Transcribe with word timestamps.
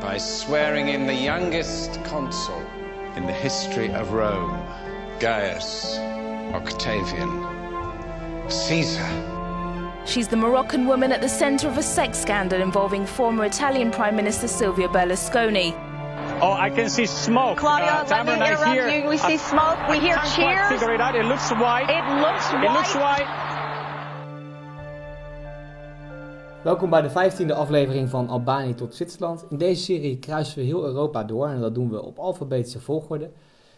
by 0.00 0.18
swearing 0.18 0.88
in 0.88 1.06
the 1.06 1.14
youngest 1.14 2.02
consul 2.04 2.62
in 3.16 3.26
the 3.26 3.32
history 3.32 3.90
of 3.92 4.12
Rome, 4.12 4.60
Gaius 5.20 5.96
Octavian 6.54 8.50
Caesar. 8.50 9.06
She's 10.04 10.28
the 10.28 10.36
Moroccan 10.36 10.86
woman 10.86 11.10
at 11.12 11.20
the 11.20 11.28
center 11.28 11.66
of 11.68 11.78
a 11.78 11.82
sex 11.82 12.18
scandal 12.18 12.60
involving 12.60 13.06
former 13.06 13.44
Italian 13.46 13.90
Prime 13.90 14.14
Minister 14.14 14.46
Silvio 14.46 14.86
Berlusconi. 14.88 15.74
Oh, 16.40 16.52
I 16.52 16.70
can 16.70 16.88
see 16.90 17.06
smoke. 17.06 17.58
Claudia, 17.58 17.86
uh, 17.92 17.98
let 18.00 18.08
Tamara, 18.08 18.38
me 18.38 18.46
interrupt 18.46 18.66
hear- 18.72 18.88
you. 18.88 19.08
We 19.08 19.16
see 19.16 19.34
I- 19.34 19.36
smoke. 19.36 19.78
We 19.88 19.96
I 19.96 20.00
hear 20.00 20.14
can't 20.16 20.34
quite 20.34 20.54
cheers. 20.56 20.68
figure 20.80 20.94
it 20.94 21.00
out. 21.00 21.16
It 21.16 21.24
looks 21.24 21.50
white. 21.50 21.88
It 21.88 22.04
looks 22.20 22.52
white. 22.52 22.64
It 22.64 22.70
looks 22.72 22.94
white. 22.94 23.26
Welkom 26.66 26.90
bij 26.90 27.02
de 27.02 27.10
15e 27.10 27.52
aflevering 27.52 28.08
van 28.08 28.28
Albanië 28.28 28.74
tot 28.74 28.94
Zwitserland. 28.94 29.44
In 29.48 29.56
deze 29.56 29.82
serie 29.82 30.18
kruisen 30.18 30.58
we 30.58 30.64
heel 30.64 30.84
Europa 30.84 31.24
door 31.24 31.48
en 31.48 31.60
dat 31.60 31.74
doen 31.74 31.90
we 31.90 32.02
op 32.02 32.18
alfabetische 32.18 32.80
volgorde. 32.80 33.30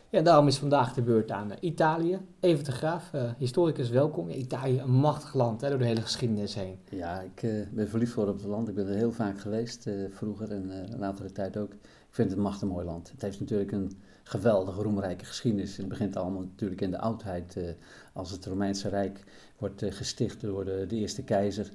Ja, 0.08 0.20
daarom 0.20 0.46
is 0.46 0.58
vandaag 0.58 0.94
de 0.94 1.02
beurt 1.02 1.30
aan 1.30 1.50
eh, 1.50 1.56
Italië. 1.60 2.18
Even 2.40 2.64
de 2.64 2.72
Graaf, 2.72 3.12
eh, 3.12 3.30
historicus, 3.38 3.90
welkom. 3.90 4.28
Italië, 4.28 4.78
een 4.80 4.90
machtig 4.90 5.34
land 5.34 5.60
hè, 5.60 5.68
door 5.68 5.78
de 5.78 5.84
hele 5.84 6.00
geschiedenis 6.00 6.54
heen. 6.54 6.78
Ja, 6.90 7.20
ik 7.20 7.42
eh, 7.42 7.50
ben 7.70 7.88
verliefd 7.88 8.10
geworden 8.10 8.34
op 8.34 8.40
het 8.40 8.50
land. 8.50 8.68
Ik 8.68 8.74
ben 8.74 8.86
er 8.86 8.94
heel 8.94 9.12
vaak 9.12 9.40
geweest 9.40 9.90
vroeger 10.10 10.50
en 10.50 10.88
latere 10.98 11.32
tijd 11.32 11.56
ook. 11.56 11.72
Ik 11.72 12.14
vind 12.14 12.28
het 12.28 12.38
een 12.38 12.44
machtig 12.44 12.68
mooi 12.68 12.84
land. 12.84 13.10
Het 13.10 13.22
heeft 13.22 13.40
natuurlijk 13.40 13.72
een 13.72 13.92
geweldige, 14.22 14.82
roemrijke 14.82 15.24
geschiedenis. 15.24 15.76
Het 15.76 15.88
begint 15.88 16.16
allemaal 16.16 16.42
natuurlijk 16.42 16.80
in 16.80 16.90
de 16.90 16.98
oudheid. 16.98 17.74
als 18.12 18.30
het 18.30 18.46
Romeinse 18.46 18.88
Rijk 18.88 19.24
wordt 19.58 19.84
gesticht 19.88 20.40
door 20.40 20.64
de 20.64 20.86
eerste 20.90 21.22
keizer. 21.22 21.70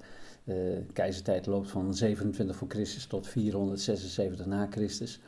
Eh, 0.46 0.56
de 0.56 0.94
keizertijd 0.94 1.46
loopt 1.46 1.70
van 1.70 1.96
27 1.96 2.56
voor 2.56 2.68
Christus 2.70 3.06
tot 3.06 3.28
476 3.28 4.46
na 4.46 4.68
Christus. 4.70 5.20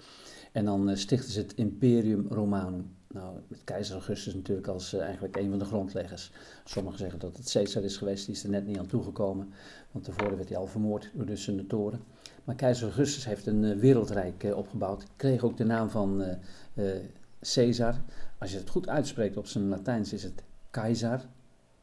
En 0.52 0.66
dan 0.66 0.90
eh, 0.90 0.96
stichten 0.96 1.32
ze 1.32 1.40
het 1.40 1.54
Imperium 1.54 2.28
Romanum. 2.30 2.94
Nou, 3.08 3.40
met 3.48 3.64
keizer 3.64 3.96
Augustus 3.96 4.34
natuurlijk 4.34 4.68
als 4.68 4.94
eh, 4.94 5.02
eigenlijk 5.02 5.38
een 5.38 5.50
van 5.50 5.60
de 5.60 5.66
grondleggers. 5.66 6.32
Sommigen 6.64 7.00
zeggen 7.00 7.20
dat 7.20 7.38
het 7.38 7.52
Caesar 7.52 7.84
is 7.84 7.98
geweest, 7.98 8.26
die 8.26 8.36
is 8.36 8.44
er 8.44 8.50
net 8.50 8.66
niet 8.66 8.78
aan 8.78 8.88
toegekomen. 8.88 9.50
Want 9.92 10.06
tevoren 10.06 10.36
werd 10.36 10.50
hij 10.50 10.58
al 10.58 10.68
vermoord 10.68 11.12
door 11.14 11.26
de 11.26 11.36
senatoren. 11.36 12.00
Maar 12.44 12.56
keizer 12.56 12.84
Augustus 12.84 13.26
heeft 13.26 13.46
een 13.46 13.64
eh, 13.64 13.78
wereldrijk 13.78 14.44
eh, 14.44 14.58
opgebouwd. 14.58 15.06
Kreeg 15.16 15.44
ook 15.44 15.58
de 15.58 15.64
naam 15.64 15.90
van 15.90 16.22
eh, 16.22 16.32
eh, 16.74 17.02
Caesar. 17.42 18.02
Als 18.38 18.52
je 18.52 18.58
het 18.58 18.70
goed 18.70 18.88
uitspreekt 18.88 19.38
op 19.38 19.48
zijn 19.48 19.68
Latijns 19.68 20.14
is 20.14 20.24
het 20.24 20.44
Keizer. 20.72 21.26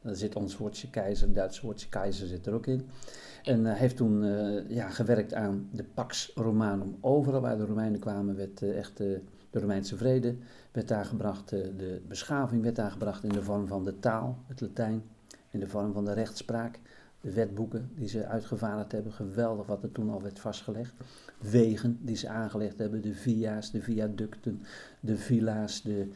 Daar 0.03 0.15
zit 0.15 0.35
ons 0.35 0.57
woordje 0.57 0.89
keizer, 0.89 1.25
het 1.25 1.35
Duitse 1.35 1.61
woordje 1.65 1.89
keizer 1.89 2.27
zit 2.27 2.45
er 2.45 2.53
ook 2.53 2.67
in. 2.67 2.87
En 3.43 3.65
hij 3.65 3.77
heeft 3.77 3.95
toen 3.97 4.23
eh, 4.23 4.69
ja, 4.69 4.89
gewerkt 4.89 5.33
aan 5.33 5.69
de 5.71 5.83
Pax 5.83 6.31
Romanum. 6.35 6.95
Overal 7.01 7.41
waar 7.41 7.57
de 7.57 7.65
Romeinen 7.65 7.99
kwamen 7.99 8.35
werd 8.35 8.61
eh, 8.61 8.77
echt 8.77 8.99
eh, 8.99 9.07
de 9.49 9.59
Romeinse 9.59 9.97
vrede 9.97 10.35
werd 10.71 10.87
daar 10.87 11.05
gebracht. 11.05 11.51
eh, 11.51 11.59
de 11.77 12.01
beschaving 12.07 12.61
werd 12.63 12.75
daar 12.75 12.91
gebracht 12.91 13.23
in 13.23 13.29
de 13.29 13.43
vorm 13.43 13.67
van 13.67 13.83
de 13.83 13.99
taal, 13.99 14.37
het 14.47 14.61
Latijn. 14.61 15.03
In 15.49 15.59
de 15.59 15.67
vorm 15.67 15.93
van 15.93 16.05
de 16.05 16.13
rechtspraak. 16.13 16.79
De 17.21 17.33
wetboeken 17.33 17.91
die 17.95 18.07
ze 18.07 18.25
uitgevaardigd 18.25 18.91
hebben. 18.91 19.13
Geweldig 19.13 19.65
wat 19.65 19.83
er 19.83 19.91
toen 19.91 20.09
al 20.09 20.21
werd 20.21 20.39
vastgelegd. 20.39 20.93
Wegen 21.39 21.99
die 22.01 22.15
ze 22.15 22.27
aangelegd 22.27 22.77
hebben. 22.77 23.01
De 23.01 23.13
via's, 23.13 23.71
de 23.71 23.81
viaducten, 23.81 24.61
de 24.99 25.17
villa's, 25.17 25.81
de 25.81 25.99
eh, 25.99 26.07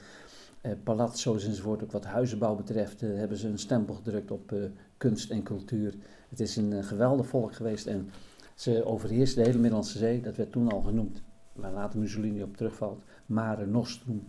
palazzo's 0.83 1.45
enzovoort. 1.45 1.83
Ook 1.83 1.91
wat 1.91 2.05
huizenbouw 2.05 2.55
betreft 2.55 3.02
eh, 3.02 3.16
hebben 3.16 3.38
ze 3.38 3.47
een 3.47 3.59
stempel 3.59 3.95
gedrukt 3.95 4.31
op 4.31 4.52
eh, 4.52 4.59
kunst 4.97 5.31
en 5.31 5.44
cultuur. 5.44 5.95
Het 6.30 6.39
is 6.39 6.55
een 6.55 6.73
eh, 6.73 6.83
geweldig 6.83 7.27
volk 7.27 7.53
geweest 7.53 7.88
en 7.88 8.09
ze 8.55 8.85
overheersten 8.85 9.38
de 9.39 9.47
hele 9.47 9.61
Middellandse 9.61 9.97
Zee. 9.97 10.22
Dat 10.22 10.35
werd 10.35 10.52
toen 10.52 10.72
al 10.72 10.81
genoemd, 10.81 11.22
waar 11.53 11.72
later 11.72 12.00
Mussolini 12.00 12.44
op 12.44 12.58
terugvalt. 12.58 13.03
Mare 13.25 13.66
Nostrum, 13.66 14.23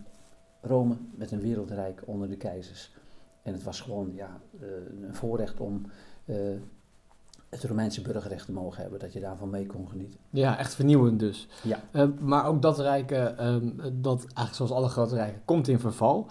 Rome 0.61 0.95
met 1.15 1.31
een 1.31 1.41
wereldrijk 1.41 2.01
onder 2.05 2.29
de 2.29 2.37
keizers. 2.37 2.91
En 3.41 3.53
het 3.53 3.63
was 3.63 3.81
gewoon 3.81 4.11
ja, 4.13 4.41
eh, 4.59 4.67
een 5.01 5.15
voorrecht 5.15 5.59
om 5.59 5.85
eh, 6.25 6.35
het 7.49 7.63
Romeinse 7.63 8.01
burgerrecht 8.01 8.49
mogen 8.49 8.81
hebben, 8.81 8.99
dat 8.99 9.13
je 9.13 9.19
daarvan 9.19 9.49
mee 9.49 9.65
kon 9.65 9.89
genieten. 9.89 10.19
Ja, 10.29 10.57
echt 10.57 10.75
vernieuwend 10.75 11.19
dus. 11.19 11.47
Ja. 11.63 11.79
Eh, 11.91 12.07
maar 12.19 12.45
ook 12.45 12.61
dat 12.61 12.79
rijk, 12.79 13.11
eh, 13.11 13.39
ehm, 13.39 13.69
dat 13.93 14.19
eigenlijk 14.19 14.55
zoals 14.55 14.71
alle 14.71 14.87
grote 14.87 15.15
rijken, 15.15 15.41
komt 15.45 15.67
in 15.67 15.79
verval. 15.79 16.29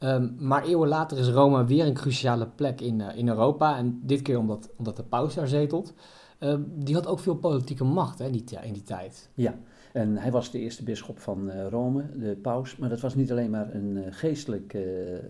Ehm, 0.00 0.28
maar 0.38 0.64
eeuwen 0.64 0.88
later 0.88 1.18
is 1.18 1.28
Rome 1.28 1.64
weer 1.64 1.86
een 1.86 1.94
cruciale 1.94 2.46
plek 2.46 2.80
in, 2.80 3.00
eh, 3.00 3.16
in 3.18 3.28
Europa. 3.28 3.76
En 3.76 4.00
dit 4.02 4.22
keer 4.22 4.38
omdat, 4.38 4.70
omdat 4.76 4.96
de 4.96 5.02
paus 5.02 5.34
daar 5.34 5.48
zetelt. 5.48 5.92
Ehm, 6.38 6.62
die 6.66 6.94
had 6.94 7.06
ook 7.06 7.18
veel 7.18 7.36
politieke 7.36 7.84
macht 7.84 8.18
hè, 8.18 8.24
in, 8.24 8.32
die, 8.32 8.44
in 8.62 8.72
die 8.72 8.82
tijd. 8.82 9.28
Ja, 9.34 9.58
en 9.92 10.16
hij 10.16 10.30
was 10.30 10.50
de 10.50 10.58
eerste 10.58 10.82
bisschop 10.82 11.18
van 11.18 11.50
eh, 11.50 11.68
Rome, 11.68 12.04
de 12.18 12.36
paus. 12.36 12.76
Maar 12.76 12.88
dat 12.88 13.00
was 13.00 13.14
niet 13.14 13.30
alleen 13.30 13.50
maar 13.50 13.74
een 13.74 13.96
eh, 13.96 14.06
geestelijk 14.10 14.78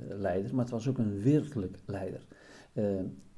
leider, 0.08 0.54
maar 0.54 0.64
het 0.64 0.72
was 0.72 0.88
ook 0.88 0.98
een 0.98 1.20
wereldlijk 1.20 1.78
leider. 1.86 2.26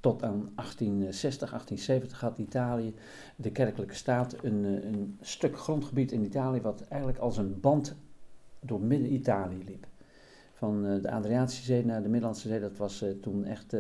Tot 0.03 0.23
aan 0.23 0.51
1860, 0.55 1.51
1870 1.51 2.21
had 2.21 2.39
Italië, 2.39 2.95
de 3.37 3.53
kerkelijke 3.53 3.95
staat, 3.95 4.37
een, 4.43 4.65
eh, 4.65 4.85
een 4.85 5.19
stuk 5.21 5.59
grondgebied 5.59 6.13
in 6.13 6.25
Italië 6.25 6.61
wat 6.61 6.81
eigenlijk 6.89 7.21
als 7.21 7.37
een 7.37 7.61
band 7.61 7.95
door 8.61 8.81
midden 8.81 9.13
Italië 9.13 9.65
liep. 9.67 9.87
Van 10.55 10.87
eh, 10.87 11.03
de 11.03 11.11
Adriatische 11.11 11.63
Zee 11.63 11.85
naar 11.85 12.03
de 12.03 12.09
Middellandse 12.09 12.49
Zee, 12.49 12.61
dat 12.61 12.77
was 12.77 13.03
eh, 13.03 13.11
toen 13.11 13.45
echt 13.45 13.77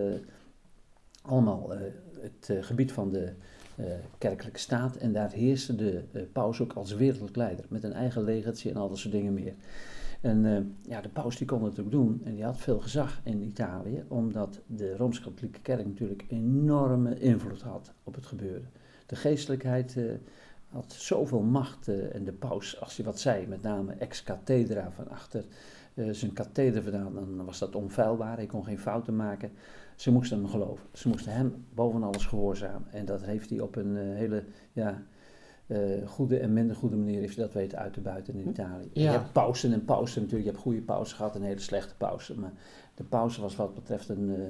allemaal 1.22 1.70
het 2.20 2.50
gebied 2.60 2.92
van 2.92 3.10
de 3.10 3.32
kerkelijke 4.18 4.58
staat. 4.58 4.96
En 4.96 5.12
daar 5.12 5.32
heerste 5.32 5.74
de 5.74 6.04
paus 6.32 6.60
ook 6.60 6.72
als 6.72 6.94
wereldlijk 6.94 7.36
leider, 7.36 7.64
met 7.68 7.84
een 7.84 7.92
eigen 7.92 8.24
legertje 8.24 8.70
en 8.70 8.76
al 8.76 8.88
dat 8.88 8.98
soort 8.98 9.14
dingen 9.14 9.34
meer. 9.34 9.54
En 10.22 10.46
eh, 10.46 10.90
ja, 10.90 11.00
de 11.00 11.08
paus 11.08 11.36
die 11.36 11.46
kon 11.46 11.64
het 11.64 11.80
ook 11.80 11.90
doen 11.90 12.20
en 12.24 12.34
die 12.34 12.44
had 12.44 12.58
veel 12.58 12.80
gezag 12.80 13.20
in 13.24 13.42
Italië, 13.42 14.04
omdat 14.08 14.60
de 14.66 14.96
Rooms-Katholieke 14.96 15.60
Kerk 15.60 15.86
natuurlijk 15.86 16.24
enorme 16.28 17.18
invloed 17.18 17.62
had 17.62 17.92
op 18.04 18.14
het 18.14 18.26
gebeuren. 18.26 18.70
De 19.06 19.16
geestelijkheid 19.16 19.96
eh, 19.96 20.04
had 20.68 20.92
zoveel 20.92 21.40
macht 21.40 21.88
eh, 21.88 22.14
en 22.14 22.24
de 22.24 22.32
paus, 22.32 22.80
als 22.80 22.96
hij 22.96 23.04
wat 23.04 23.20
zei, 23.20 23.46
met 23.46 23.62
name 23.62 23.92
ex 23.92 24.22
cathedra 24.22 24.90
van 24.90 25.08
achter 25.08 25.44
zijn 26.10 26.32
katheder 26.32 26.82
vandaan, 26.82 27.14
dan 27.14 27.44
was 27.44 27.58
dat 27.58 27.74
onfeilbaar, 27.74 28.36
hij 28.36 28.46
kon 28.46 28.64
geen 28.64 28.78
fouten 28.78 29.16
maken. 29.16 29.50
Ze 29.96 30.12
moesten 30.12 30.38
hem 30.38 30.48
geloven, 30.48 30.86
ze 30.92 31.08
moesten 31.08 31.32
hem 31.32 31.64
boven 31.74 32.02
alles 32.02 32.26
gehoorzamen 32.26 32.92
en 32.92 33.04
dat 33.04 33.24
heeft 33.24 33.50
hij 33.50 33.60
op 33.60 33.76
een 33.76 33.96
hele 33.96 34.44
ja, 34.72 35.02
eh, 35.72 36.08
goede 36.08 36.38
en 36.38 36.52
minder 36.52 36.76
goede 36.76 36.96
manier 36.96 37.20
hij 37.20 37.34
dat 37.34 37.52
weten 37.52 37.78
uit 37.78 37.92
te 37.92 38.00
buiten 38.00 38.34
in 38.34 38.48
Italië. 38.48 38.90
Ja. 38.92 39.02
Je 39.02 39.08
hebt 39.08 39.32
pausen 39.32 39.72
en 39.72 39.84
pausen 39.84 40.20
natuurlijk. 40.20 40.44
Je 40.48 40.50
hebt 40.50 40.62
goede 40.62 40.80
pausen 40.80 41.16
gehad 41.16 41.34
en 41.34 41.42
hele 41.42 41.60
slechte 41.60 41.94
pausen. 41.96 42.40
Maar 42.40 42.52
de 42.94 43.04
pauze 43.04 43.40
was 43.40 43.56
wat 43.56 43.74
betreft 43.74 44.08
een 44.08 44.34
eh, 44.34 44.42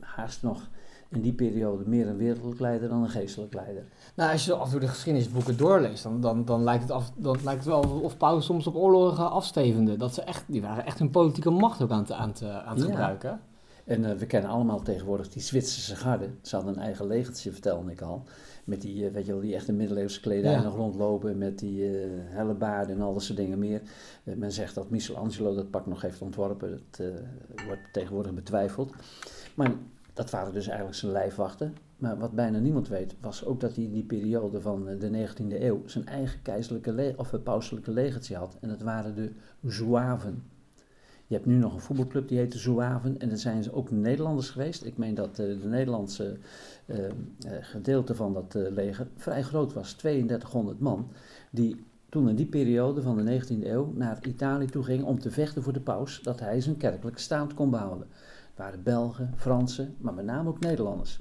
haast 0.00 0.42
nog 0.42 0.68
in 1.08 1.20
die 1.20 1.32
periode 1.32 1.84
meer 1.86 2.08
een 2.08 2.16
wereldlijk 2.16 2.60
leider 2.60 2.88
dan 2.88 3.02
een 3.02 3.08
geestelijk 3.08 3.54
leider. 3.54 3.84
Nou, 4.14 4.32
als 4.32 4.44
je 4.44 4.54
af 4.54 4.64
en 4.64 4.70
toe 4.70 4.80
de 4.80 4.88
geschiedenisboeken 4.88 5.56
doorleest, 5.56 6.02
dan, 6.02 6.20
dan, 6.20 6.44
dan, 6.44 6.62
lijkt, 6.64 6.82
het 6.82 6.90
af, 6.92 7.12
dan 7.16 7.38
lijkt 7.44 7.64
het 7.64 7.68
wel 7.68 8.00
of 8.02 8.16
pausen 8.16 8.44
soms 8.44 8.66
op 8.66 8.74
oorlogen 8.74 9.30
afstevenden. 9.30 9.98
Dat 9.98 10.14
ze 10.14 10.22
echt, 10.22 10.44
die 10.46 10.62
waren 10.62 10.86
echt 10.86 10.98
hun 10.98 11.10
politieke 11.10 11.50
macht 11.50 11.82
ook 11.82 11.90
aan 11.90 12.04
te, 12.04 12.14
aan 12.14 12.32
te, 12.32 12.62
aan 12.62 12.76
te 12.76 12.82
Ja. 12.82 12.88
gebruiken. 12.90 13.40
En 13.84 14.04
eh, 14.04 14.16
we 14.16 14.26
kennen 14.26 14.50
allemaal 14.50 14.82
tegenwoordig 14.82 15.28
die 15.28 15.42
Zwitserse 15.42 15.96
garde. 15.96 16.28
Ze 16.42 16.56
hadden 16.56 16.74
een 16.74 16.80
eigen 16.82 17.06
legertje, 17.06 17.52
vertelde 17.52 17.90
ik 17.90 18.00
al. 18.00 18.22
Met 18.66 18.80
die, 18.80 19.06
eh, 19.06 19.12
weet 19.12 19.26
je 19.26 19.32
wel, 19.32 19.40
die 19.40 19.54
echte 19.54 19.72
middeleeuwse 19.72 20.20
kledij 20.20 20.52
Ja. 20.52 20.62
nog 20.62 20.76
rondlopen. 20.76 21.38
Met 21.38 21.58
die 21.58 21.84
hellebaarden 22.24 22.96
en 22.96 23.02
al 23.02 23.12
dat 23.12 23.22
soort 23.22 23.38
dingen 23.38 23.58
meer. 23.58 23.82
Eh, 24.24 24.34
men 24.34 24.52
zegt 24.52 24.74
dat 24.74 24.90
Michelangelo 24.90 25.54
dat 25.54 25.70
pak 25.70 25.86
nog 25.86 26.02
heeft 26.02 26.22
ontworpen. 26.22 26.70
Dat 26.90 27.10
wordt 27.66 27.92
tegenwoordig 27.92 28.34
betwijfeld. 28.34 28.92
Maar 29.54 29.72
dat 30.12 30.30
waren 30.30 30.52
dus 30.52 30.66
eigenlijk 30.66 30.96
zijn 30.98 31.12
lijfwachten. 31.12 31.74
Maar 31.96 32.18
wat 32.18 32.32
bijna 32.32 32.58
niemand 32.58 32.88
weet, 32.88 33.14
was 33.20 33.44
ook 33.44 33.60
dat 33.60 33.76
hij 33.76 33.84
in 33.84 33.92
die 33.92 34.04
periode 34.04 34.60
van 34.60 34.84
de 34.98 35.10
19e 35.10 35.64
eeuw 35.64 35.82
zijn 35.86 36.06
eigen 36.06 36.42
keizerlijke 36.42 37.14
of 37.16 37.42
pauselijke 37.42 37.90
legertje 37.90 38.36
had. 38.36 38.56
En 38.60 38.68
dat 38.68 38.82
waren 38.82 39.14
de 39.14 39.32
Zouaven. 39.62 40.42
Je 41.26 41.34
hebt 41.34 41.46
nu 41.46 41.54
nog 41.54 41.74
een 41.74 41.80
voetbalclub 41.80 42.28
die 42.28 42.38
heet 42.38 42.52
de 42.52 42.58
Zouaven. 42.58 43.18
En 43.18 43.30
er 43.30 43.38
zijn 43.38 43.62
ze 43.62 43.72
ook 43.72 43.90
Nederlanders 43.90 44.50
geweest. 44.50 44.84
Ik 44.84 44.96
meen 44.96 45.14
dat 45.14 45.38
eh, 45.38 45.46
de 45.60 45.68
Nederlandse 45.68 46.36
eh, 46.86 47.04
eh, 47.06 47.12
gedeelte 47.60 48.14
van 48.14 48.32
dat 48.32 48.54
leger 48.54 49.06
vrij 49.16 49.42
groot 49.42 49.72
was. 49.72 49.92
3200 49.92 50.80
man. 50.80 51.10
Die 51.50 51.84
toen 52.08 52.28
in 52.28 52.36
die 52.36 52.46
periode 52.46 53.02
van 53.02 53.16
de 53.16 53.40
19e 53.40 53.66
eeuw 53.66 53.92
naar 53.94 54.26
Italië 54.26 54.66
toe 54.66 54.84
gingen 54.84 55.06
om 55.06 55.18
te 55.18 55.30
vechten 55.30 55.62
voor 55.62 55.72
de 55.72 55.80
paus. 55.80 56.22
Dat 56.22 56.40
hij 56.40 56.60
zijn 56.60 56.76
kerkelijke 56.76 57.20
staat 57.20 57.54
kon 57.54 57.70
behouden. 57.70 58.06
Het 58.10 58.56
waren 58.64 58.82
Belgen, 58.82 59.32
Fransen, 59.36 59.94
maar 59.98 60.14
met 60.14 60.24
name 60.24 60.48
ook 60.48 60.60
Nederlanders. 60.60 61.20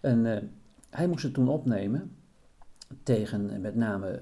En 0.00 0.50
hij 0.90 1.06
moest 1.06 1.22
het 1.22 1.34
toen 1.34 1.48
opnemen 1.48 2.16
tegen 3.02 3.60
met 3.60 3.74
name 3.74 4.20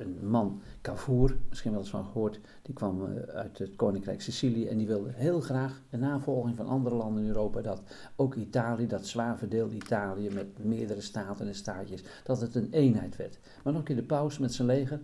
een 0.00 0.28
man, 0.28 0.60
Cavour, 0.80 1.36
misschien 1.48 1.70
wel 1.70 1.80
eens 1.80 1.90
van 1.90 2.04
gehoord, 2.04 2.40
die 2.62 2.74
kwam 2.74 3.04
eh, 3.04 3.34
uit 3.34 3.58
het 3.58 3.76
Koninkrijk 3.76 4.20
Sicilië 4.20 4.66
en 4.66 4.78
die 4.78 4.86
wilde 4.86 5.10
heel 5.12 5.40
graag 5.40 5.82
een 5.90 6.00
navolging 6.00 6.56
van 6.56 6.66
andere 6.66 6.94
landen 6.94 7.22
in 7.22 7.28
Europa, 7.28 7.60
dat 7.60 7.82
ook 8.16 8.34
Italië, 8.34 8.86
dat 8.86 9.06
zwaar 9.06 9.38
verdeelde 9.38 9.74
Italië 9.74 10.30
met 10.30 10.64
meerdere 10.64 11.00
staten 11.00 11.46
en 11.46 11.54
staatjes, 11.54 12.02
dat 12.24 12.40
het 12.40 12.54
een 12.54 12.68
eenheid 12.70 13.16
werd. 13.16 13.38
Maar 13.64 13.76
ook 13.76 13.88
in 13.88 13.96
de 13.96 14.02
paus 14.02 14.38
met 14.38 14.54
zijn 14.54 14.68
leger 14.68 15.00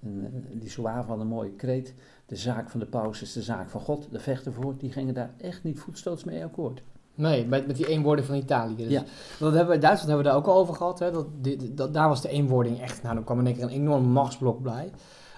eh, 0.00 0.08
die 0.52 0.70
Zouaven 0.70 1.08
hadden 1.08 1.26
een 1.26 1.32
mooie 1.32 1.52
kreet. 1.52 1.94
De 2.26 2.36
zaak 2.36 2.70
van 2.70 2.80
de 2.80 2.86
paus 2.86 3.22
is 3.22 3.32
de 3.32 3.42
zaak 3.42 3.68
van 3.68 3.80
God. 3.80 4.08
De 4.10 4.20
vechten 4.20 4.52
voor, 4.52 4.76
die 4.76 4.92
gingen 4.92 5.14
daar 5.14 5.34
echt 5.36 5.62
niet 5.62 5.78
voetstoots 5.78 6.24
mee 6.24 6.44
akkoord. 6.44 6.82
Nee, 7.20 7.46
met, 7.46 7.66
met 7.66 7.76
die 7.76 7.86
eenwording 7.86 8.26
van 8.26 8.36
Italië. 8.36 8.76
Dus 8.76 8.88
Ja. 8.90 9.04
Dat 9.38 9.50
hebben 9.52 9.68
we, 9.68 9.74
in 9.74 9.80
Duitsland 9.80 9.98
hebben 10.08 10.16
we 10.16 10.22
daar 10.22 10.34
ook 10.38 10.46
al 10.46 10.56
over 10.60 10.74
gehad. 10.74 10.98
Hè? 10.98 11.10
Dat, 11.10 11.26
die- 11.40 11.74
dat, 11.74 11.94
daar 11.94 12.08
was 12.08 12.22
de 12.22 12.28
eenwording 12.28 12.80
echt, 12.80 13.02
nou 13.02 13.14
dan 13.14 13.24
kwam 13.24 13.38
in 13.38 13.46
één 13.46 13.54
keer 13.54 13.64
een 13.64 13.70
enorm 13.70 14.04
machtsblok 14.04 14.62
bij. 14.62 14.90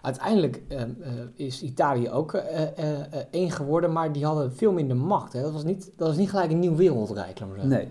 Uiteindelijk 0.03 0.63
eh, 0.69 0.81
eh, 0.83 0.89
is 1.35 1.63
Italië 1.63 2.11
ook 2.11 2.33
eh, 2.35 2.63
eh, 2.63 3.01
eh, 3.01 3.25
één 3.31 3.51
geworden, 3.51 3.93
maar 3.93 4.13
die 4.13 4.25
hadden 4.25 4.53
veel 4.53 4.73
minder 4.73 4.97
macht. 4.97 5.33
Hè? 5.33 5.43
Dat, 5.43 5.53
was 5.53 5.65
niet, 5.65 5.93
dat 5.97 6.09
was 6.09 6.17
niet 6.17 6.31
gelijk 6.31 6.51
een 6.51 6.59
nieuw 6.59 6.75
wereldrijk, 6.77 7.41
laat 7.41 7.49
maar 7.49 7.59
zeggen. 7.61 7.69
Nee. 7.79 7.89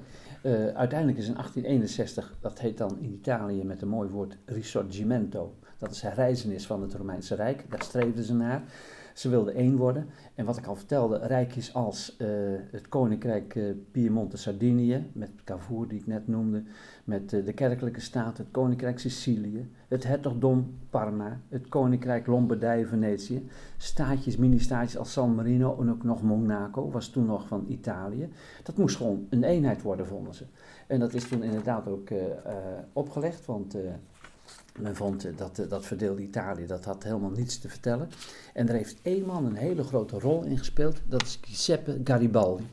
Eh, 0.68 0.76
uiteindelijk 0.78 1.20
is 1.20 1.28
in 1.28 1.34
1861, 1.34 2.36
dat 2.42 2.60
heet 2.60 2.78
dan 2.78 2.98
in 3.02 3.14
Italië 3.14 3.64
met 3.64 3.82
een 3.82 3.88
mooi 3.88 4.10
woord 4.10 4.38
Risorgimento. 4.46 5.54
Dat 5.78 5.92
is 5.92 6.02
herrijzenis 6.02 6.66
van 6.66 6.82
het 6.82 6.94
Romeinse 6.94 7.36
Rijk. 7.36 7.66
Daar 7.70 7.84
streefden 7.84 8.24
ze 8.24 8.34
naar. 8.34 8.64
Ze 9.14 9.30
wilden 9.30 9.54
één 9.54 9.78
worden. 9.78 10.08
En 10.36 10.46
wat 10.46 10.58
ik 10.58 10.66
al 10.66 10.76
vertelde, 10.76 11.18
rijkjes 11.18 11.74
als 11.74 12.16
eh, 12.18 12.28
het 12.72 12.90
Koninkrijk 12.90 13.56
eh, 13.56 13.64
Piemonte-Sardinië, 13.92 15.10
met 15.14 15.30
Cavour 15.44 15.88
die 15.88 16.00
ik 16.00 16.08
net 16.08 16.28
noemde, 16.28 16.64
met 17.04 17.34
eh, 17.34 17.46
de 17.46 17.54
kerkelijke 17.54 18.00
staat, 18.00 18.38
het 18.38 18.48
Koninkrijk 18.52 19.00
Sicilië, 19.00 19.72
het 19.88 20.04
hertogdom 20.04 20.78
Parma, 20.90 21.40
het 21.50 21.68
Koninkrijk 21.68 22.28
Lombardije-Venetië, 22.28 23.48
staatjes, 23.78 24.38
mini-staatjes 24.38 24.98
als 24.98 25.12
San 25.12 25.36
Marino 25.36 25.78
en 25.82 25.90
ook 25.90 26.04
nog 26.04 26.22
Monaco, 26.22 26.92
was 26.92 27.10
toen 27.10 27.26
nog 27.26 27.48
van 27.48 27.66
Italië. 27.68 28.30
Dat 28.64 28.78
moest 28.78 28.96
gewoon 28.96 29.28
een 29.30 29.44
eenheid 29.44 29.82
worden, 29.82 30.08
vonden 30.08 30.34
ze. 30.34 30.46
En 30.88 31.00
dat 31.00 31.14
is 31.14 31.28
toen 31.28 31.44
inderdaad 31.44 31.88
ook 31.88 32.10
opgelegd, 32.94 33.46
want 33.46 33.76
men 34.80 34.96
vond 34.96 35.26
eh, 35.26 35.38
dat, 35.38 35.60
eh, 35.60 35.70
dat 35.70 35.86
verdeelde 35.86 36.22
Italië, 36.22 36.66
dat 36.66 36.86
had 36.86 37.04
helemaal 37.04 37.30
niets 37.30 37.60
te 37.60 37.70
vertellen. 37.70 38.10
En 38.54 38.68
er 38.68 38.76
heeft 38.76 38.98
één 39.02 39.26
man 39.26 39.46
een 39.46 39.56
hele 39.56 39.84
grote 39.84 40.20
rol 40.20 40.44
in 40.44 40.58
gespeeld, 40.58 41.02
dat 41.08 41.22
is 41.22 41.40
Giuseppe 41.42 42.02
Garibaldi. 42.04 42.68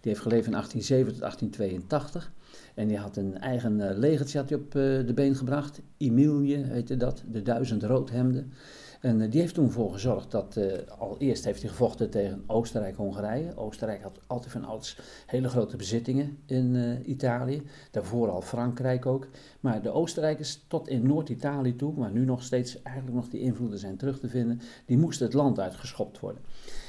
Die 0.00 0.10
heeft 0.10 0.20
geleefd 0.20 0.44
van 0.44 0.52
1807 0.52 1.12
tot 1.12 1.20
1882. 1.20 2.32
En 2.74 2.88
die 2.88 2.98
had 2.98 3.16
een 3.16 3.38
eigen 3.38 3.88
eh, 3.88 3.98
legertje 3.98 4.54
op 4.54 4.72
de 4.72 5.12
been 5.14 5.36
gebracht. 5.36 5.80
Emilie 5.96 6.56
heette 6.56 6.96
dat, 6.96 7.22
de 7.30 7.42
duizend 7.42 7.82
roodhemden. 7.82 8.52
En 9.02 9.20
eh, 9.20 9.30
die 9.30 9.40
heeft 9.40 9.54
toen 9.54 9.70
voor 9.70 9.92
gezorgd 9.92 10.30
dat, 10.30 10.56
eh, 10.56 10.98
al 10.98 11.16
eerst 11.18 11.44
heeft 11.44 11.60
hij 11.60 11.70
gevochten 11.70 12.10
tegen 12.10 12.44
Oostenrijk-Hongarije. 12.46 13.56
Oostenrijk 13.56 14.02
had 14.02 14.20
altijd 14.26 14.52
van 14.52 14.64
ouds 14.64 14.98
hele 15.26 15.48
grote 15.48 15.76
bezittingen 15.76 16.38
in 16.46 16.76
eh, 16.76 17.08
Italië. 17.08 17.62
Daarvoor 17.90 18.30
al 18.30 18.40
Frankrijk 18.40 19.06
ook. 19.06 19.28
Maar 19.60 19.82
de 19.82 19.90
Oostenrijkers 19.90 20.64
tot 20.68 20.88
in 20.88 21.06
Noord-Italië 21.06 21.76
toe, 21.76 21.94
waar 21.94 22.10
nu 22.10 22.24
nog 22.24 22.42
steeds 22.42 22.82
eigenlijk 22.82 23.16
nog 23.16 23.28
die 23.28 23.40
invloeden 23.40 23.78
zijn 23.78 23.96
terug 23.96 24.20
te 24.20 24.28
vinden, 24.28 24.60
die 24.86 24.98
moesten 24.98 25.26
het 25.26 25.34
land 25.34 25.60
uitgeschopt 25.60 26.20
worden. 26.20 26.42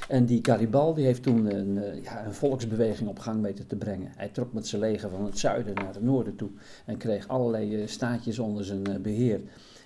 En 0.08 0.24
die 0.24 0.38
Garibaldi 0.42 1.02
heeft 1.02 1.22
toen 1.22 1.54
een, 1.54 2.02
ja, 2.02 2.26
een 2.26 2.34
volksbeweging 2.34 3.08
op 3.08 3.18
gang 3.18 3.42
weten 3.42 3.66
te 3.66 3.76
brengen. 3.76 4.12
Hij 4.16 4.28
trok 4.28 4.52
met 4.52 4.66
zijn 4.66 4.80
leger 4.80 5.10
van 5.10 5.24
het 5.24 5.38
zuiden 5.38 5.74
naar 5.74 5.94
het 5.94 6.02
noorden 6.02 6.36
toe 6.36 6.50
en 6.84 6.96
kreeg 6.96 7.28
allerlei 7.28 7.88
staatjes 7.88 8.38
onder 8.38 8.64
zijn 8.64 8.86
eh, 8.86 8.96
beheer. 8.96 9.40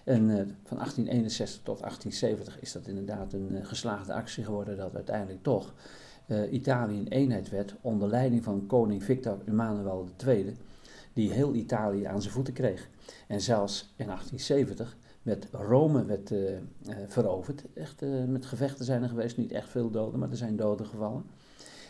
En 0.09 0.31
eh, 0.31 0.37
van 0.65 0.77
1861 0.77 1.63
tot 1.63 1.81
1870 1.81 2.61
is 2.61 2.73
dat 2.73 2.87
inderdaad 2.87 3.33
een 3.33 3.57
eh, 3.57 3.67
geslaagde 3.67 4.13
actie 4.13 4.45
geworden 4.45 4.77
dat 4.77 4.95
uiteindelijk 4.95 5.43
toch 5.43 5.75
eh, 6.27 6.53
Italië 6.53 6.99
een 6.99 7.09
eenheid 7.09 7.51
werd 7.51 7.75
onder 7.81 8.09
leiding 8.09 8.45
van 8.45 8.67
koning 8.67 9.05
Victor 9.05 9.39
Emmanuel 9.45 10.09
II, 10.27 10.57
die 11.13 11.33
heel 11.33 11.55
Italië 11.55 12.05
aan 12.05 12.23
zijn 12.23 12.35
voeten 12.35 12.55
kreeg. 12.55 12.89
En 13.27 13.41
zelfs 13.41 13.93
in 13.97 14.07
1870 14.07 14.97
met 15.23 15.49
Rome 15.53 16.05
werd 16.05 16.33
veroverd. 17.07 17.65
Echt 17.75 18.01
met 18.27 18.47
gevechten 18.47 18.85
zijn 18.85 19.03
er 19.03 19.09
geweest, 19.09 19.37
niet 19.37 19.53
echt 19.53 19.69
veel 19.69 19.91
doden, 19.91 20.19
maar 20.19 20.31
er 20.31 20.37
zijn 20.37 20.57
doden 20.57 20.87
gevallen. 20.87 21.25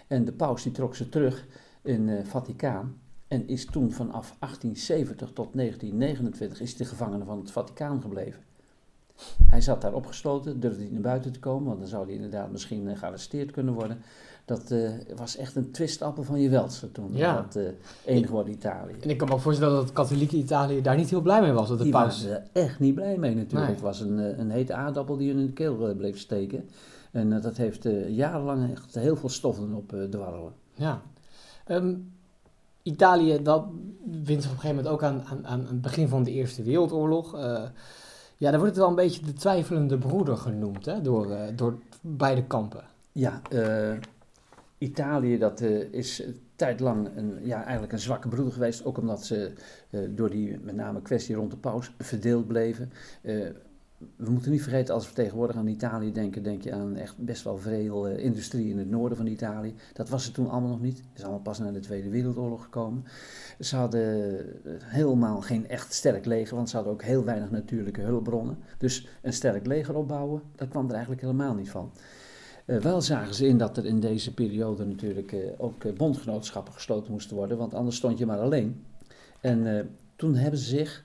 En 0.07 0.25
de 0.25 0.33
paus 0.33 0.63
die 0.63 0.73
trok 0.73 0.95
ze 0.95 1.09
terug 1.09 1.47
in 1.83 2.27
Vaticaan. 2.27 2.99
En 3.29 3.49
is 3.49 3.65
toen 3.67 3.93
vanaf 3.93 4.37
1870 4.39 5.31
tot 5.33 5.49
1929 5.53 6.61
is 6.61 6.77
de 6.77 6.85
gevangene 6.85 7.25
van 7.25 7.39
het 7.39 7.51
Vaticaan 7.51 8.01
gebleven. 8.01 8.43
Hij 9.47 9.61
zat 9.61 9.81
daar 9.81 9.95
opgesloten, 9.95 10.61
durfde 10.61 10.83
niet 10.83 10.93
naar 10.93 11.01
buiten 11.01 11.33
te 11.33 11.39
komen, 11.39 11.67
want 11.67 11.79
dan 11.79 11.89
zou 11.89 12.05
hij 12.05 12.15
inderdaad 12.15 12.51
misschien 12.51 12.89
eh, 12.89 12.99
gearresteerd 12.99 13.51
kunnen 13.51 13.75
worden. 13.75 13.99
Dat 14.45 14.71
eh, 14.71 14.91
was 15.17 15.37
echt 15.37 15.57
een 15.57 15.71
twistappel 15.71 16.23
van 16.23 16.41
je 16.41 16.49
welste 16.49 16.93
toen, 16.93 17.11
Ja. 17.13 17.35
dat 17.35 17.59
geworden 18.05 18.53
Italië. 18.53 18.95
En 19.01 19.11
ik 19.11 19.19
kan 19.19 19.29
me 19.29 19.35
ook 19.35 19.41
voorstellen 19.41 19.75
dat 19.75 19.83
het 19.83 19.93
katholieke 19.93 20.37
Italië 20.37 20.83
daar 20.83 20.97
niet 20.97 21.11
heel 21.11 21.21
blij 21.21 21.41
mee 21.41 21.53
was. 21.53 21.69
Dat 21.69 21.79
de 21.79 21.85
Die 21.85 21.93
paus... 21.93 22.25
waren 22.25 22.43
er 22.43 22.63
echt 22.63 22.79
niet 22.81 22.95
blij 22.95 23.17
mee 23.19 23.35
natuurlijk. 23.35 23.65
Nee. 23.65 23.75
Het 23.75 23.81
was 23.81 24.01
een, 24.01 24.41
een 24.41 24.51
hete 24.51 24.75
aardappel 24.75 25.17
die 25.17 25.31
hun 25.31 25.41
in 25.41 25.47
de 25.47 25.53
keel 25.53 25.95
bleef 25.95 26.19
steken. 26.19 26.69
En 27.11 27.41
dat 27.41 27.57
heeft 27.57 27.89
jarenlang 28.09 28.71
echt 28.71 28.95
heel 28.95 29.17
veel 29.17 29.29
stoffen 29.29 29.75
op 29.75 29.93
eh 29.93 30.03
dwarrelen. 30.05 30.53
Ja. 30.75 31.03
Ehm, 31.65 31.95
Italië, 32.89 33.43
dat 33.43 33.65
wint 34.25 34.45
op 34.45 34.51
een 34.51 34.59
gegeven 34.59 34.77
moment 34.77 34.89
ook 34.89 35.03
aan, 35.03 35.23
aan, 35.25 35.47
aan 35.47 35.67
het 35.67 35.81
begin 35.81 36.09
van 36.09 36.23
de 36.23 36.31
Eerste 36.31 36.63
Wereldoorlog. 36.63 37.35
Eh, 37.35 37.63
ja, 38.37 38.51
daar 38.51 38.59
wordt 38.59 38.75
het 38.75 38.77
wel 38.77 38.89
een 38.89 38.95
beetje 38.95 39.25
de 39.25 39.33
twijfelende 39.33 39.99
broeder 39.99 40.37
genoemd, 40.37 40.87
hè, 40.87 41.01
door, 41.01 41.31
eh, 41.31 41.57
door 41.57 41.79
beide 42.01 42.45
kampen. 42.45 42.85
Ja, 43.13 43.41
eh, 43.51 43.97
Italië 44.79 45.39
dat, 45.39 45.61
is 45.91 46.25
een 46.25 46.41
tijd 46.57 46.81
lang 46.81 47.09
een, 47.17 47.39
ja, 47.43 47.63
eigenlijk 47.63 47.93
een 47.93 47.99
zwakke 47.99 48.29
broeder 48.29 48.53
geweest. 48.53 48.85
Ook 48.85 48.99
omdat 48.99 49.25
ze 49.25 49.53
door 50.09 50.31
die 50.31 50.59
met 50.63 50.75
name 50.75 51.03
kwestie 51.03 51.35
rond 51.35 51.51
de 51.51 51.57
paus 51.57 51.93
verdeeld 51.99 52.47
bleven. 52.47 52.93
We 53.99 54.31
moeten 54.31 54.51
niet 54.51 54.63
vergeten, 54.63 54.95
als 54.95 55.09
we 55.09 55.15
tegenwoordig 55.15 55.57
aan 55.57 55.67
Italië 55.67 56.13
denken, 56.13 56.43
denk 56.43 56.63
je 56.63 56.73
aan 56.73 56.97
echt 56.97 57.19
best 57.19 57.45
wel 57.45 57.59
veel 57.59 58.09
eh, 58.09 58.25
industrie 58.25 58.71
in 58.71 58.79
het 58.79 58.91
noorden 58.91 59.17
van 59.17 59.27
Italië. 59.27 59.75
Dat 59.93 60.09
was 60.09 60.27
er 60.27 60.33
toen 60.33 60.49
allemaal 60.51 60.71
nog 60.71 60.81
niet. 60.81 61.03
Is 61.15 61.23
allemaal 61.23 61.41
pas 61.41 61.59
na 61.59 61.71
de 61.71 61.81
Tweede 61.81 62.09
Wereldoorlog 62.09 62.63
gekomen. 62.63 63.05
Ze 63.61 63.77
hadden 63.77 64.39
eh, 64.39 64.73
helemaal 64.79 65.41
geen 65.41 65.69
echt 65.69 65.93
sterk 65.93 66.25
leger, 66.25 66.57
want 66.57 66.69
ze 66.69 66.77
hadden 66.77 66.95
ook 66.95 67.03
heel 67.03 67.25
weinig 67.25 67.51
natuurlijke 67.51 68.01
hulpbronnen. 68.01 68.59
Dus 68.79 69.09
een 69.23 69.33
sterk 69.33 69.67
leger 69.67 69.97
opbouwen, 69.97 70.43
dat 70.55 70.69
kwam 70.69 70.87
er 70.87 70.93
eigenlijk 70.93 71.21
helemaal 71.21 71.55
niet 71.55 71.71
van. 71.71 71.93
Eh, 72.65 72.77
wel 72.77 73.01
zagen 73.01 73.35
ze 73.35 73.47
in 73.47 73.59
dat 73.59 73.77
er 73.77 73.87
in 73.87 74.01
deze 74.01 74.35
periode 74.35 74.85
natuurlijk 74.85 75.37
ook 75.57 75.97
bondgenootschappen 75.97 76.73
gesloten 76.73 77.13
moesten 77.13 77.37
worden, 77.37 77.59
want 77.59 77.75
anders 77.75 77.97
stond 77.97 78.19
je 78.19 78.27
maar 78.27 78.41
alleen. 78.41 78.85
En 79.41 79.89
toen 80.17 80.35
hebben 80.35 80.61
ze 80.61 80.67
zich, 80.67 81.05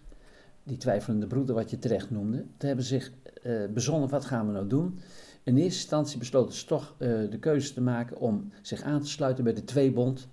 die 0.63 0.77
twijfelende 0.77 1.27
broeder 1.27 1.55
wat 1.55 1.69
je 1.69 1.79
terecht 1.79 2.09
noemde, 2.09 2.37
toen 2.37 2.67
hebben 2.67 2.85
zich 2.85 3.11
eh, 3.43 3.65
bezonnen, 3.73 4.09
wat 4.09 4.25
gaan 4.25 4.47
we 4.47 4.53
nou 4.53 4.67
doen? 4.67 4.99
In 5.43 5.55
eerste 5.57 5.79
instantie 5.79 6.17
besloten 6.17 6.55
ze 6.55 6.65
toch 6.65 6.95
eh, 6.97 7.09
de 7.29 7.39
keuze 7.39 7.73
te 7.73 7.81
maken 7.81 8.17
om 8.17 8.51
zich 8.61 8.81
aan 8.81 9.01
te 9.01 9.09
sluiten 9.09 9.43
bij 9.43 9.53
de 9.53 9.63
Tweebond. 9.63 10.27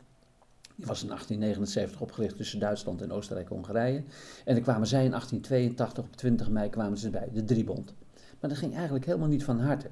Die 0.77 0.87
was 0.87 1.03
in 1.03 1.09
1879 1.09 2.01
opgericht 2.01 2.37
tussen 2.37 2.59
Duitsland 2.59 3.03
en 3.03 3.13
Oostenrijk-Hongarije. 3.13 4.03
En 4.45 4.55
dan 4.55 4.63
kwamen 4.63 4.87
zij 4.87 5.05
in 5.05 5.11
1882, 5.11 6.05
op 6.05 6.17
20 6.17 6.51
mei 6.51 6.71
kwamen 6.71 6.99
ze 6.99 7.11
bij, 7.11 7.29
de 7.33 7.45
Driebond. 7.45 7.95
Maar 8.41 8.51
dat 8.51 8.59
ging 8.59 8.75
eigenlijk 8.75 9.07
helemaal 9.07 9.29
niet 9.29 9.45
van 9.45 9.61
harte. 9.61 9.87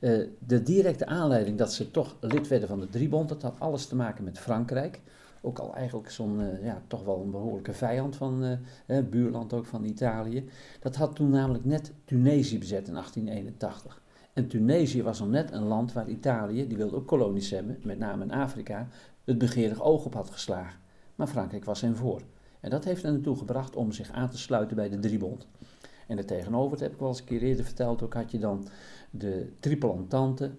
Eh, 0.00 0.18
de 0.38 0.62
directe 0.62 1.06
aanleiding 1.06 1.58
dat 1.58 1.72
ze 1.72 1.90
toch 1.90 2.16
lid 2.20 2.48
werden 2.48 2.68
van 2.68 2.80
de 2.80 2.88
Driebond, 2.88 3.28
dat 3.28 3.42
had 3.42 3.60
alles 3.60 3.86
te 3.86 3.96
maken 3.96 4.24
met 4.24 4.38
Frankrijk. 4.38 5.00
Ook 5.44 5.58
al 5.58 5.74
eigenlijk 5.74 6.10
zo'n, 6.10 6.40
eh, 6.40 6.64
ja, 6.64 6.82
toch 6.86 7.04
wel 7.04 7.20
een 7.20 7.30
behoorlijke 7.30 7.72
vijand 7.72 8.16
van, 8.16 8.58
eh, 8.86 8.98
buurland 9.10 9.52
ook 9.52 9.66
van 9.66 9.84
Italië. 9.84 10.48
Dat 10.80 10.96
had 10.96 11.16
toen 11.16 11.30
namelijk 11.30 11.64
net 11.64 11.92
Tunesië 12.04 12.58
bezet 12.58 12.88
in 12.88 12.94
1881. 12.96 14.02
En 14.32 14.48
Tunesië 14.48 15.02
was 15.02 15.18
nog 15.18 15.28
net 15.28 15.52
een 15.52 15.62
land 15.62 15.92
waar 15.92 16.08
Italië, 16.08 16.66
die 16.66 16.76
wilde 16.76 16.96
ook 16.96 17.06
kolonies 17.06 17.50
hebben, 17.50 17.78
met 17.82 17.98
name 17.98 18.24
in 18.24 18.32
Afrika, 18.32 18.88
het 19.24 19.38
begeerig 19.38 19.82
oog 19.82 20.04
op 20.04 20.14
had 20.14 20.30
geslagen. 20.30 20.80
Maar 21.14 21.26
Frankrijk 21.26 21.64
was 21.64 21.80
hen 21.80 21.96
voor. 21.96 22.22
En 22.60 22.70
dat 22.70 22.84
heeft 22.84 23.02
hen 23.02 23.14
ertoe 23.14 23.36
gebracht 23.36 23.76
om 23.76 23.92
zich 23.92 24.10
aan 24.10 24.30
te 24.30 24.38
sluiten 24.38 24.76
bij 24.76 24.88
de 24.88 24.98
Driebond. 24.98 25.46
En 26.06 26.18
er 26.18 26.26
tegenover, 26.26 26.70
dat 26.70 26.80
heb 26.80 26.92
ik 26.92 26.98
wel 26.98 27.08
eens 27.08 27.18
een 27.18 27.24
keer 27.24 27.42
eerder 27.42 27.64
verteld, 27.64 28.02
ook 28.02 28.14
had 28.14 28.30
je 28.30 28.38
dan 28.38 28.68
de 29.10 29.52
Triple 29.60 29.92
Entente, 29.92 30.50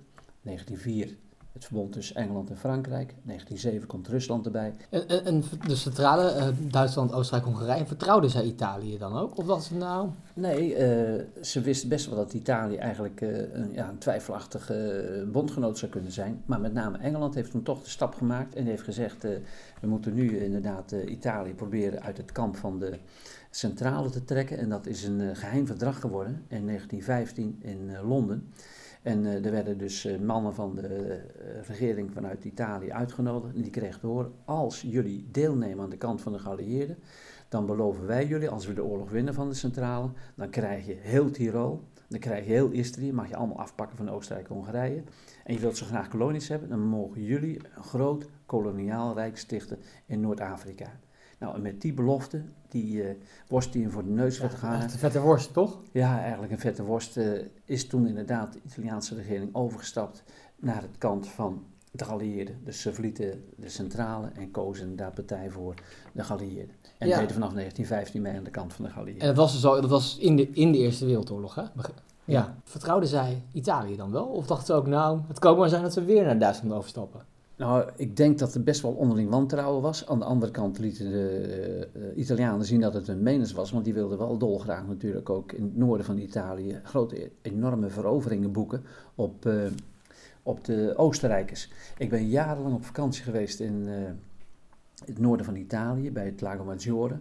1904 0.41 1.17
het 1.53 1.65
verbond 1.65 1.91
tussen 1.91 2.15
Engeland 2.15 2.49
en 2.49 2.57
Frankrijk, 2.57 3.13
1907 3.23 3.87
komt 3.87 4.07
Rusland 4.07 4.45
erbij. 4.45 4.73
En, 4.89 5.07
en, 5.07 5.25
en 5.25 5.43
de 5.67 5.75
centrale, 5.75 6.29
eh, 6.29 6.47
Duitsland, 6.59 7.13
Oostenrijk, 7.13 7.45
Hongarije, 7.45 7.85
vertrouwden 7.85 8.29
zij 8.29 8.43
Italië 8.43 8.97
dan 8.97 9.17
ook? 9.17 9.37
Of 9.37 9.45
was 9.45 9.69
het 9.69 9.77
nou... 9.77 10.09
Nee, 10.33 10.75
eh, 10.75 11.23
ze 11.41 11.61
wisten 11.61 11.89
best 11.89 12.05
wel 12.05 12.15
dat 12.15 12.33
Italië 12.33 12.75
eigenlijk 12.75 13.21
eh, 13.21 13.53
een, 13.53 13.73
ja, 13.73 13.89
een 13.89 13.97
twijfelachtige 13.97 15.27
bondgenoot 15.31 15.77
zou 15.77 15.91
kunnen 15.91 16.11
zijn. 16.11 16.41
Maar 16.45 16.59
met 16.59 16.73
name 16.73 16.97
Engeland 16.97 17.35
heeft 17.35 17.51
toen 17.51 17.63
toch 17.63 17.83
de 17.83 17.89
stap 17.89 18.15
gemaakt 18.15 18.55
en 18.55 18.65
heeft 18.65 18.83
gezegd: 18.83 19.21
we 19.81 19.87
moeten 19.87 20.13
nu 20.13 20.43
inderdaad 20.43 20.91
Italië 20.91 21.53
proberen 21.53 22.01
uit 22.01 22.17
het 22.17 22.31
kamp 22.31 22.55
van 22.55 22.79
de 22.79 22.99
centrale 23.55 24.09
te 24.09 24.25
trekken. 24.25 24.57
En 24.57 24.69
dat 24.69 24.85
is 24.85 25.03
een 25.03 25.21
eh, 25.21 25.35
geheim 25.35 25.67
verdrag 25.67 25.99
geworden 25.99 26.45
in 26.47 26.65
1915 26.65 27.59
in 27.61 27.91
Londen. 28.07 28.51
En 29.03 29.25
eh, 29.25 29.45
er 29.45 29.51
werden 29.51 29.77
dus 29.77 30.05
eh, 30.05 30.19
mannen 30.19 30.53
van 30.53 30.75
de 30.75 30.87
eh, 30.87 31.67
regering 31.67 32.11
vanuit 32.11 32.45
Italië 32.45 32.91
uitgenodigd. 32.91 33.55
En 33.55 33.61
die 33.61 33.71
kregen 33.71 33.99
te 33.99 34.07
horen: 34.07 34.31
als 34.45 34.81
jullie 34.81 35.27
deelnemen 35.31 35.83
aan 35.83 35.89
de 35.89 35.97
kant 35.97 36.21
van 36.21 36.31
de 36.31 36.39
geallieerden, 36.39 36.97
dan 37.49 37.65
beloven 37.65 38.05
wij 38.05 38.27
jullie, 38.27 38.49
als 38.49 38.65
we 38.65 38.73
de 38.73 38.83
oorlog 38.83 39.09
winnen 39.09 39.33
van 39.33 39.49
de 39.49 39.55
centrale, 39.55 40.09
dan 40.35 40.49
krijg 40.49 40.85
je 40.85 40.97
heel 40.99 41.31
Tirol, 41.31 41.83
dan 42.07 42.19
krijg 42.19 42.45
je 42.45 42.51
heel 42.51 42.69
Istrië, 42.69 43.13
mag 43.13 43.29
je 43.29 43.35
allemaal 43.35 43.59
afpakken 43.59 43.97
van 43.97 44.09
Oostenrijk 44.09 44.49
en 44.49 44.55
Hongarije. 44.55 45.03
En 45.43 45.53
je 45.53 45.59
wilt 45.59 45.77
zo 45.77 45.85
graag 45.85 46.07
kolonies 46.07 46.47
hebben, 46.47 46.69
dan 46.69 46.79
mogen 46.79 47.23
jullie 47.23 47.59
een 47.75 47.83
groot 47.83 48.29
koloniaal 48.45 49.13
rijk 49.13 49.37
stichten 49.37 49.79
in 50.05 50.19
Noord-Afrika. 50.19 50.99
Nou, 51.43 51.55
en 51.55 51.61
met 51.61 51.81
die 51.81 51.93
belofte, 51.93 52.41
die 52.69 52.93
uh, 52.93 53.09
worst 53.47 53.73
die 53.73 53.81
hem 53.81 53.91
voor 53.91 54.03
de 54.03 54.09
neus 54.09 54.39
werd 54.39 54.53
gegaan. 54.53 54.81
Echt 54.81 54.93
een 54.93 54.99
vette 54.99 55.19
worst, 55.19 55.53
toch? 55.53 55.79
Ja, 55.91 56.21
eigenlijk 56.21 56.51
een 56.51 56.59
vette 56.59 56.83
worst. 56.83 57.17
Uh, 57.17 57.41
is 57.65 57.87
toen 57.87 58.07
inderdaad 58.07 58.53
de 58.53 58.59
Italiaanse 58.65 59.15
regering 59.15 59.55
overgestapt 59.55 60.23
naar 60.55 60.81
het 60.81 60.97
kant 60.97 61.27
van 61.27 61.63
de 61.91 62.05
geallieerden. 62.05 62.59
Dus 62.63 62.81
ze 62.81 62.93
verlieten 62.93 63.43
de 63.55 63.69
centrale 63.69 64.27
en 64.35 64.51
kozen 64.51 64.83
inderdaad 64.83 65.13
partij 65.13 65.49
voor 65.49 65.73
de 66.11 66.23
geallieerden. 66.23 66.75
En 66.97 67.07
ja. 67.07 67.19
deden 67.19 67.33
vanaf 67.33 67.53
1915 67.53 68.21
mee 68.21 68.37
aan 68.37 68.43
de 68.43 68.49
kant 68.49 68.73
van 68.73 68.85
de 68.85 68.91
geallieerden. 68.91 69.21
En 69.21 69.27
dat 69.27 69.37
was, 69.37 69.53
dus 69.53 69.65
al, 69.65 69.81
dat 69.81 69.89
was 69.89 70.17
in, 70.17 70.35
de, 70.35 70.49
in 70.49 70.71
de 70.71 70.77
Eerste 70.77 71.05
Wereldoorlog, 71.05 71.55
hè? 71.55 71.61
Ja. 71.61 71.69
ja. 72.25 72.55
Vertrouwden 72.63 73.09
zij 73.09 73.43
Italië 73.51 73.95
dan 73.95 74.11
wel? 74.11 74.25
Of 74.25 74.47
dachten 74.47 74.65
ze 74.65 74.73
ook, 74.73 74.87
nou, 74.87 75.19
het 75.27 75.39
kan 75.39 75.57
maar 75.57 75.69
zijn 75.69 75.81
dat 75.81 75.93
ze 75.93 76.03
weer 76.03 76.25
naar 76.25 76.39
Duitsland 76.39 76.73
overstappen? 76.73 77.21
Nou, 77.55 77.89
ik 77.95 78.17
denk 78.17 78.39
dat 78.39 78.53
er 78.53 78.63
best 78.63 78.81
wel 78.81 78.91
onderling 78.91 79.29
wantrouwen 79.29 79.81
was. 79.81 80.07
Aan 80.07 80.19
de 80.19 80.25
andere 80.25 80.51
kant 80.51 80.79
lieten 80.79 81.09
de 81.09 81.87
uh, 81.93 82.17
Italianen 82.17 82.65
zien 82.65 82.79
dat 82.79 82.93
het 82.93 83.07
een 83.07 83.23
menens 83.23 83.51
was, 83.51 83.71
want 83.71 83.85
die 83.85 83.93
wilden 83.93 84.17
wel 84.17 84.37
dolgraag 84.37 84.87
natuurlijk 84.87 85.29
ook 85.29 85.51
in 85.51 85.63
het 85.63 85.77
noorden 85.77 86.05
van 86.05 86.17
Italië 86.17 86.79
grote, 86.83 87.31
enorme 87.41 87.89
veroveringen 87.89 88.51
boeken 88.51 88.83
op, 89.15 89.45
uh, 89.45 89.63
op 90.43 90.65
de 90.65 90.93
Oostenrijkers. 90.95 91.71
Ik 91.97 92.09
ben 92.09 92.27
jarenlang 92.27 92.75
op 92.75 92.85
vakantie 92.85 93.23
geweest 93.23 93.59
in 93.59 93.83
uh, 93.87 93.93
het 95.05 95.19
noorden 95.19 95.45
van 95.45 95.55
Italië, 95.55 96.11
bij 96.11 96.25
het 96.25 96.41
Lago 96.41 96.63
Maggiore. 96.63 97.19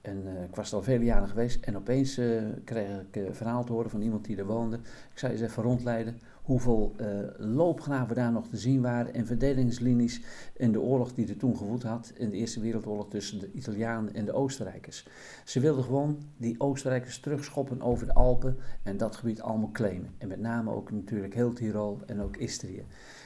En 0.00 0.26
ik 0.48 0.56
was 0.56 0.72
al 0.72 0.82
vele 0.82 1.04
jaren 1.04 1.28
geweest 1.28 1.64
en 1.64 1.76
opeens 1.76 2.20
kreeg 2.64 2.88
ik 3.00 3.16
een 3.16 3.34
verhaal 3.34 3.64
te 3.64 3.72
horen 3.72 3.90
van 3.90 4.00
iemand 4.00 4.24
die 4.24 4.36
er 4.36 4.46
woonde. 4.46 4.76
Ik 5.12 5.18
zei 5.18 5.32
eens 5.32 5.40
even 5.40 5.62
rondleiden 5.62 6.18
hoeveel 6.44 6.94
uh, 7.00 7.06
loopgraven 7.36 8.16
daar 8.16 8.32
nog 8.32 8.48
te 8.48 8.56
zien 8.56 8.82
waren 8.82 9.14
en 9.14 9.26
verdedigingslinies 9.26 10.22
in 10.56 10.72
de 10.72 10.80
oorlog 10.80 11.14
die 11.14 11.28
er 11.28 11.36
toen 11.36 11.56
gewoed 11.56 11.82
had, 11.82 12.12
in 12.14 12.30
de 12.30 12.36
Eerste 12.36 12.60
Wereldoorlog 12.60 13.08
tussen 13.08 13.38
de 13.38 13.52
Italianen 13.52 14.14
en 14.14 14.24
de 14.24 14.32
Oostenrijkers. 14.32 15.06
Ze 15.44 15.60
wilden 15.60 15.84
gewoon 15.84 16.18
die 16.36 16.60
Oostenrijkers 16.60 17.20
terugschoppen 17.20 17.82
over 17.82 18.06
de 18.06 18.14
Alpen 18.14 18.56
en 18.82 18.96
dat 18.96 19.16
gebied 19.16 19.40
allemaal 19.40 19.70
claimen. 19.70 20.10
En 20.18 20.28
met 20.28 20.40
name 20.40 20.70
ook 20.70 20.90
natuurlijk 20.90 21.34
heel 21.34 21.52
Tirol 21.52 21.98
en 22.06 22.20
ook 22.20 22.36
Istrië. 22.36 22.84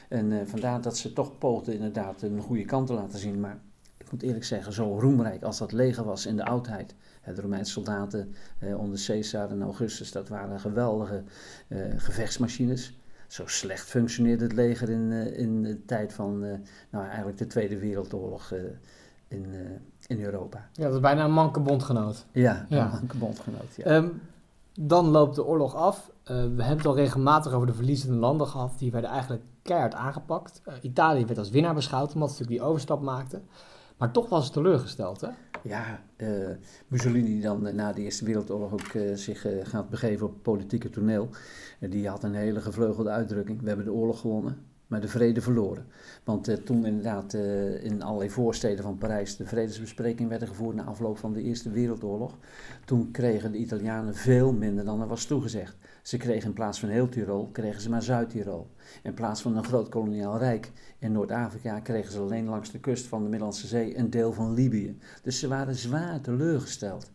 En 0.09 0.31
uh, 0.31 0.41
vandaar 0.45 0.81
dat 0.81 0.97
ze 0.97 1.13
toch 1.13 1.37
poogden 1.37 1.73
inderdaad 1.73 2.21
een 2.21 2.41
goede 2.41 2.65
kant 2.65 2.87
te 2.87 2.93
laten 2.93 3.19
zien, 3.19 3.39
maar 3.39 3.59
ik 3.97 4.11
moet 4.11 4.23
eerlijk 4.23 4.45
zeggen, 4.45 4.73
zo 4.73 4.99
roemrijk 4.99 5.43
als 5.43 5.57
dat 5.57 5.71
leger 5.71 6.03
was 6.03 6.25
in 6.25 6.35
de 6.35 6.45
oudheid. 6.45 6.95
De 7.35 7.41
Romeinse 7.41 7.71
soldaten 7.71 8.33
eh, 8.59 8.79
onder 8.79 9.03
Caesar 9.05 9.49
en 9.49 9.61
Augustus, 9.61 10.11
dat 10.11 10.29
waren 10.29 10.59
geweldige 10.59 11.23
eh, 11.67 11.79
gevechtsmachines. 11.95 12.98
Zo 13.29 13.47
slecht 13.47 13.87
functioneerde 13.89 14.43
het 14.43 14.53
leger 14.53 14.89
in, 14.89 15.11
uh, 15.11 15.37
in 15.39 15.63
de 15.63 15.85
tijd 15.85 16.13
van 16.13 16.43
uh, 16.43 16.53
nou, 16.89 17.05
eigenlijk 17.05 17.37
de 17.37 17.47
Tweede 17.47 17.79
Wereldoorlog 17.79 18.51
uh, 18.51 18.59
in, 19.27 19.45
in 20.07 20.23
Europa. 20.23 20.69
Ja, 20.73 20.83
dat 20.83 20.93
is 20.93 20.99
bijna 20.99 21.23
een 21.23 21.31
manke 21.31 21.59
bondgenoot. 21.59 22.25
Ja, 22.31 22.65
ja. 22.69 22.85
een 22.85 22.91
manke 22.91 23.17
bondgenoot, 23.17 23.75
ja. 23.75 23.95
Um, 23.95 24.21
dan 24.79 25.07
loopt 25.07 25.35
de 25.35 25.45
oorlog 25.45 25.75
af. 25.75 26.11
we 26.23 26.33
hebben 26.33 26.77
het 26.77 26.85
al 26.85 26.95
regelmatig 26.95 27.53
over 27.53 27.67
de 27.67 27.73
verliezende 27.73 28.17
landen 28.17 28.47
gehad. 28.47 28.73
Die 28.77 28.91
werden 28.91 29.09
eigenlijk 29.09 29.43
keihard 29.61 29.93
aangepakt. 29.93 30.61
Italië 30.81 31.25
werd 31.25 31.39
als 31.39 31.49
winnaar 31.49 31.73
beschouwd 31.73 32.13
omdat 32.13 32.31
ze 32.31 32.45
die 32.45 32.61
overstap 32.61 33.01
maakten. 33.01 33.47
Maar 33.97 34.11
toch 34.11 34.29
was 34.29 34.43
het 34.43 34.53
teleurgesteld, 34.53 35.21
hè? 35.21 35.29
Ja, 35.63 36.03
uh, 36.17 36.49
Mussolini 36.87 37.25
die 37.25 37.41
dan 37.41 37.75
na 37.75 37.93
de 37.93 38.01
Eerste 38.01 38.25
Wereldoorlog 38.25 38.73
ook 38.73 38.93
uh, 38.93 39.15
zich 39.15 39.45
uh, 39.45 39.65
gaat 39.65 39.89
begeven 39.89 40.25
op 40.25 40.33
het 40.33 40.41
politieke 40.41 40.89
toneel. 40.89 41.29
die 41.79 42.07
had 42.07 42.23
een 42.23 42.33
hele 42.33 42.61
gevleugelde 42.61 43.09
uitdrukking. 43.09 43.61
We 43.61 43.67
hebben 43.67 43.85
de 43.85 43.93
oorlog 43.93 44.19
gewonnen, 44.19 44.57
maar 44.89 45.01
de 45.01 45.07
vrede 45.07 45.41
verloren. 45.41 45.85
Want 46.23 46.65
toen 46.65 46.85
inderdaad 46.85 47.33
in 47.81 48.01
allerlei 48.01 48.29
voorsteden 48.29 48.83
van 48.83 48.97
Parijs 48.97 49.35
de 49.35 49.45
vredesbesprekingen 49.45 50.29
werden 50.29 50.47
gevoerd 50.47 50.75
na 50.75 50.83
afloop 50.83 51.17
van 51.17 51.33
de 51.33 51.41
Eerste 51.41 51.69
Wereldoorlog. 51.69 52.37
Toen 52.85 53.11
kregen 53.11 53.51
de 53.51 53.57
Italianen 53.57 54.15
veel 54.15 54.53
minder 54.53 54.85
dan 54.85 55.01
er 55.01 55.07
was 55.07 55.25
toegezegd. 55.25 55.77
Ze 56.01 56.17
kregen 56.17 56.47
in 56.47 56.53
plaats 56.53 56.79
van 56.79 56.89
heel 56.89 57.09
Tirol, 57.09 57.49
kregen 57.51 57.81
ze 57.81 57.89
maar 57.89 58.03
Zuid-Tirol. 58.03 58.67
In 59.03 59.13
plaats 59.13 59.41
van 59.41 59.57
een 59.57 59.63
groot 59.63 59.89
koloniaal 59.89 60.37
rijk 60.37 60.71
in 60.99 61.11
Noord-Afrika 61.11 61.79
kregen 61.79 62.11
ze 62.11 62.19
alleen 62.19 62.45
langs 62.45 62.71
de 62.71 62.79
kust 62.79 63.05
van 63.05 63.23
de 63.23 63.29
Middellandse 63.29 63.67
Zee 63.67 63.97
een 63.97 64.09
deel 64.09 64.33
van 64.33 64.53
Libië. 64.53 64.97
Dus 65.23 65.39
ze 65.39 65.47
waren 65.47 65.75
zwaar 65.75 66.21
teleurgesteld. 66.21 67.11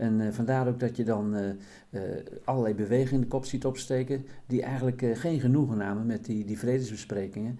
En 0.00 0.20
uh, 0.20 0.28
vandaar 0.30 0.68
ook 0.68 0.80
dat 0.80 0.96
je 0.96 1.04
dan 1.04 1.36
uh, 1.36 1.48
uh, 1.90 2.02
allerlei 2.44 2.74
bewegingen 2.74 3.14
in 3.14 3.20
de 3.20 3.26
kop 3.26 3.44
ziet 3.44 3.64
opsteken, 3.64 4.26
die 4.46 4.62
eigenlijk 4.62 5.04
geen 5.14 5.40
genoegen 5.40 5.76
namen 5.76 6.06
met 6.06 6.24
die, 6.24 6.44
die 6.44 6.58
vredesbesprekingen, 6.58 7.58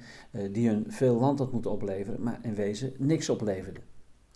die 0.51 0.69
hun 0.69 0.85
veel 0.89 1.15
land 1.15 1.39
had 1.39 1.53
moeten 1.53 1.71
opleveren, 1.71 2.23
maar 2.23 2.39
in 2.43 2.55
wezen 2.55 2.93
niks 2.99 3.29
opleverden. 3.29 3.83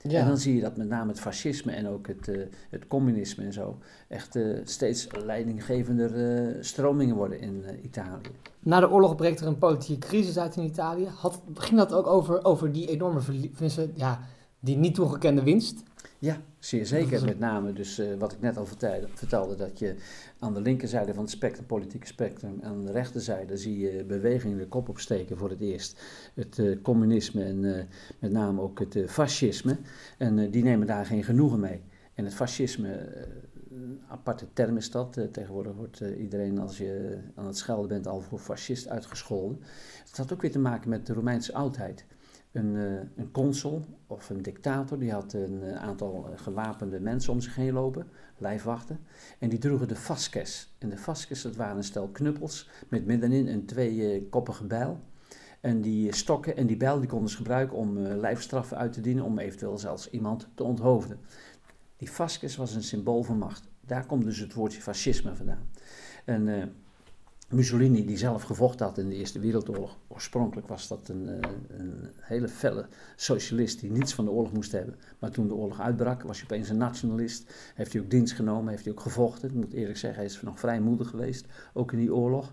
Ja. 0.09 0.21
En 0.21 0.27
dan 0.27 0.39
zie 0.39 0.55
je 0.55 0.61
dat 0.61 0.77
met 0.77 0.89
name 0.89 1.11
het 1.11 1.21
fascisme 1.21 1.73
en 1.73 1.89
ook 1.89 2.07
het, 2.07 2.29
uh, 2.29 2.45
het 2.71 2.87
communisme 2.87 3.45
en 3.45 3.53
zo 3.53 3.79
echt 4.09 4.37
uh, 4.37 4.59
steeds 4.65 5.09
leidinggevender 5.25 6.15
uh, 6.15 6.63
stromingen 6.63 7.17
worden 7.17 7.41
in 7.41 7.65
Italië. 7.83 8.31
Na 8.61 8.81
de 8.81 8.91
oorlog 8.91 9.17
breekt 9.17 9.41
er 9.41 9.47
een 9.47 9.59
politieke 9.59 10.07
crisis 10.07 10.39
uit 10.39 10.57
in 10.57 10.65
Italië. 10.65 11.07
Had, 11.07 11.43
ging 11.55 11.79
dat 11.79 11.93
ook 11.93 12.07
over, 12.07 12.45
over 12.45 12.73
die 12.73 12.89
enorme 12.89 13.21
ja, 13.95 14.21
die 14.65 14.77
niet 14.77 14.95
toegekende 14.95 15.43
winst? 15.43 15.83
Ja, 16.19 16.41
zeer 16.59 16.87
zeker. 16.87 17.25
Met 17.25 17.39
name 17.39 17.73
dus 17.73 18.01
wat 18.19 18.33
ik 18.33 18.41
net 18.41 18.57
al 18.57 18.67
vertelde, 18.67 19.09
vertelde, 19.15 19.57
dat 19.57 19.79
je 19.79 19.95
aan 20.39 20.55
de 20.55 20.61
linkerzijde 20.61 21.15
van 21.15 21.23
het 21.23 21.33
spectrum, 21.33 21.67
politieke 21.67 22.07
spectrum, 22.07 22.61
aan 22.63 22.85
de 22.85 22.93
rechterzijde 22.93 23.57
zie 23.57 23.79
je 23.79 24.05
bewegingen 24.05 24.59
de 24.59 24.67
kop 24.67 24.89
opsteken 24.89 25.37
voor 25.37 25.51
het 25.51 25.61
eerst. 25.61 26.03
Het 26.35 26.59
uh, 26.59 26.83
communisme 26.83 27.45
en 27.45 27.63
uh, 27.63 27.83
met 28.19 28.33
name 28.33 28.61
ook 28.61 28.79
het 28.79 28.99
fascisme. 29.07 29.77
En 30.19 30.51
die 30.51 30.63
nemen 30.63 30.87
daar 30.87 31.07
geen 31.07 31.25
genoegen 31.25 31.61
mee. 31.61 31.83
En 32.15 32.25
het 32.25 32.35
fascisme, 32.35 32.89
een 33.71 34.01
aparte 34.09 34.47
term 34.53 34.77
is 34.77 34.91
dat. 34.91 35.13
tegenwoordig 35.33 35.75
wordt 35.75 36.01
iedereen 36.01 36.59
als 36.59 36.79
je 36.79 37.19
aan 37.35 37.47
het 37.47 37.57
schelden 37.57 37.89
bent 37.89 38.07
al 38.07 38.21
voor 38.21 38.39
fascist 38.39 38.89
uitgescholden. 38.89 39.61
Het 40.09 40.17
had 40.17 40.33
ook 40.33 40.43
weer 40.43 40.53
te 40.53 40.59
maken 40.59 40.91
met 40.91 41.07
de 41.07 41.13
Romeinse 41.13 41.55
oudheid 41.55 42.05
een, 42.55 42.75
uh, 42.75 43.01
een 43.17 43.31
consul 43.31 43.85
of 44.07 44.31
een 44.31 44.43
dictator, 44.43 44.99
die 44.99 45.13
had 45.13 45.33
een 45.33 45.63
uh, 45.63 45.75
aantal 45.75 46.31
gewapende 46.35 47.01
mensen 47.01 47.33
om 47.33 47.41
zich 47.41 47.55
heen 47.55 47.73
lopen, 47.73 48.07
lijfwachten, 48.39 49.01
en 49.39 49.49
die 49.49 49.59
droegen 49.59 49.89
de 49.89 49.97
fasces. 49.97 50.75
En 50.79 50.89
de 50.89 50.97
fasces, 50.97 51.43
dat 51.43 51.57
waren 51.57 51.77
een 51.77 51.85
stel 51.85 52.09
knuppels 52.09 52.69
met 52.89 53.07
middenin 53.07 53.47
een 53.47 53.67
tweekoppige 53.67 54.65
bijl. 54.65 55.01
En 55.61 55.81
die 55.81 56.15
stokken 56.15 56.57
en 56.57 56.67
die 56.67 56.77
bijl 56.77 56.99
die 56.99 57.09
konden 57.09 57.31
ze 57.31 57.37
gebruiken 57.37 57.77
om 57.77 57.99
lijfstraffen 57.99 58.77
uit 58.77 58.93
te 58.93 59.01
dienen, 59.01 59.25
om 59.25 59.39
eventueel 59.39 59.79
zelfs 59.79 60.11
iemand 60.11 60.49
te 60.55 60.65
onthoofden. 60.65 61.19
Die 61.97 62.09
fasces 62.09 62.57
was 62.57 62.75
een 62.75 62.83
symbool 62.83 63.23
van 63.23 63.39
macht. 63.39 63.69
Daar 63.81 64.07
komt 64.07 64.25
dus 64.25 64.39
het 64.39 64.55
woordje 64.55 64.81
fascisme 64.81 65.35
vandaan. 65.35 65.69
En 66.25 66.75
Mussolini, 67.49 68.05
die 68.05 68.17
zelf 68.17 68.43
gevochten 68.43 68.87
had 68.87 68.99
in 68.99 69.09
de 69.09 69.15
Eerste 69.15 69.39
Wereldoorlog, 69.39 69.99
oorspronkelijk 70.09 70.69
was 70.69 70.89
dat 70.89 71.09
een, 71.09 71.29
eh, 71.29 71.51
een, 71.69 72.11
hele 72.21 72.49
felle 72.49 72.87
socialist 73.17 73.81
die 73.81 73.91
niets 73.91 74.15
van 74.15 74.25
de 74.25 74.31
oorlog 74.31 74.53
moest 74.53 74.73
hebben. 74.73 74.97
Maar 75.19 75.31
toen 75.31 75.49
de 75.49 75.55
oorlog 75.55 75.81
uitbrak, 75.81 76.23
was 76.23 76.37
hij 76.37 76.45
opeens 76.51 76.69
een 76.69 76.77
nationalist. 76.77 77.55
Heeft 77.75 77.93
hij 77.93 78.03
ook 78.03 78.11
dienst 78.11 78.35
genomen, 78.35 78.71
heeft 78.71 78.85
hij 78.85 78.93
ook 78.93 79.01
gevochten. 79.01 79.49
Ik 79.49 79.55
moet 79.55 79.73
eerlijk 79.73 79.99
zeggen, 79.99 80.19
hij 80.19 80.29
is 80.29 80.43
nog 80.43 80.59
vrij 80.59 80.81
moedig 80.81 81.09
geweest, 81.09 81.47
ook 81.73 81.93
in 81.93 81.99
die 81.99 82.15
oorlog. 82.15 82.53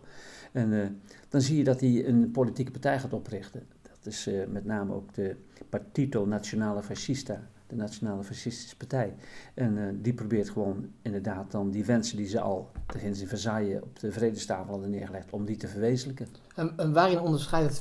En 0.51 0.71
uh, 0.71 0.85
dan 1.29 1.41
zie 1.41 1.57
je 1.57 1.63
dat 1.63 1.79
hij 1.79 2.07
een 2.07 2.31
politieke 2.31 2.71
partij 2.71 2.99
gaat 2.99 3.13
oprichten. 3.13 3.63
Dat 3.81 4.05
is 4.05 4.27
uh, 4.27 4.47
met 4.47 4.65
name 4.65 4.93
ook 4.93 5.13
de 5.13 5.35
Partito 5.69 6.25
Nazionale 6.25 6.83
Fascista 6.83 7.49
de 7.71 7.77
Nationale 7.77 8.23
Fascistische 8.23 8.77
Partij. 8.77 9.15
En 9.53 9.77
uh, 9.77 9.83
die 9.93 10.13
probeert 10.13 10.49
gewoon 10.49 10.91
inderdaad 11.01 11.51
dan 11.51 11.71
die 11.71 11.85
wensen 11.85 12.17
die 12.17 12.27
ze 12.27 12.39
al 12.39 12.71
tegen 12.87 13.07
in 13.07 13.27
Versailles 13.27 13.81
op 13.81 13.99
de 13.99 14.11
vredestafel 14.11 14.71
hadden 14.71 14.89
neergelegd, 14.89 15.31
om 15.31 15.45
die 15.45 15.57
te 15.57 15.67
verwezenlijken. 15.67 16.27
En, 16.55 16.73
en 16.77 16.93
waarin 16.93 17.19
onderscheidt 17.19 17.69
het 17.69 17.79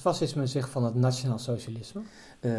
fascisme 0.00 0.46
zich 0.46 0.70
van 0.70 0.84
het 0.84 0.94
nationaal 0.94 1.38
socialisme? 1.38 2.00
Uh, 2.40 2.52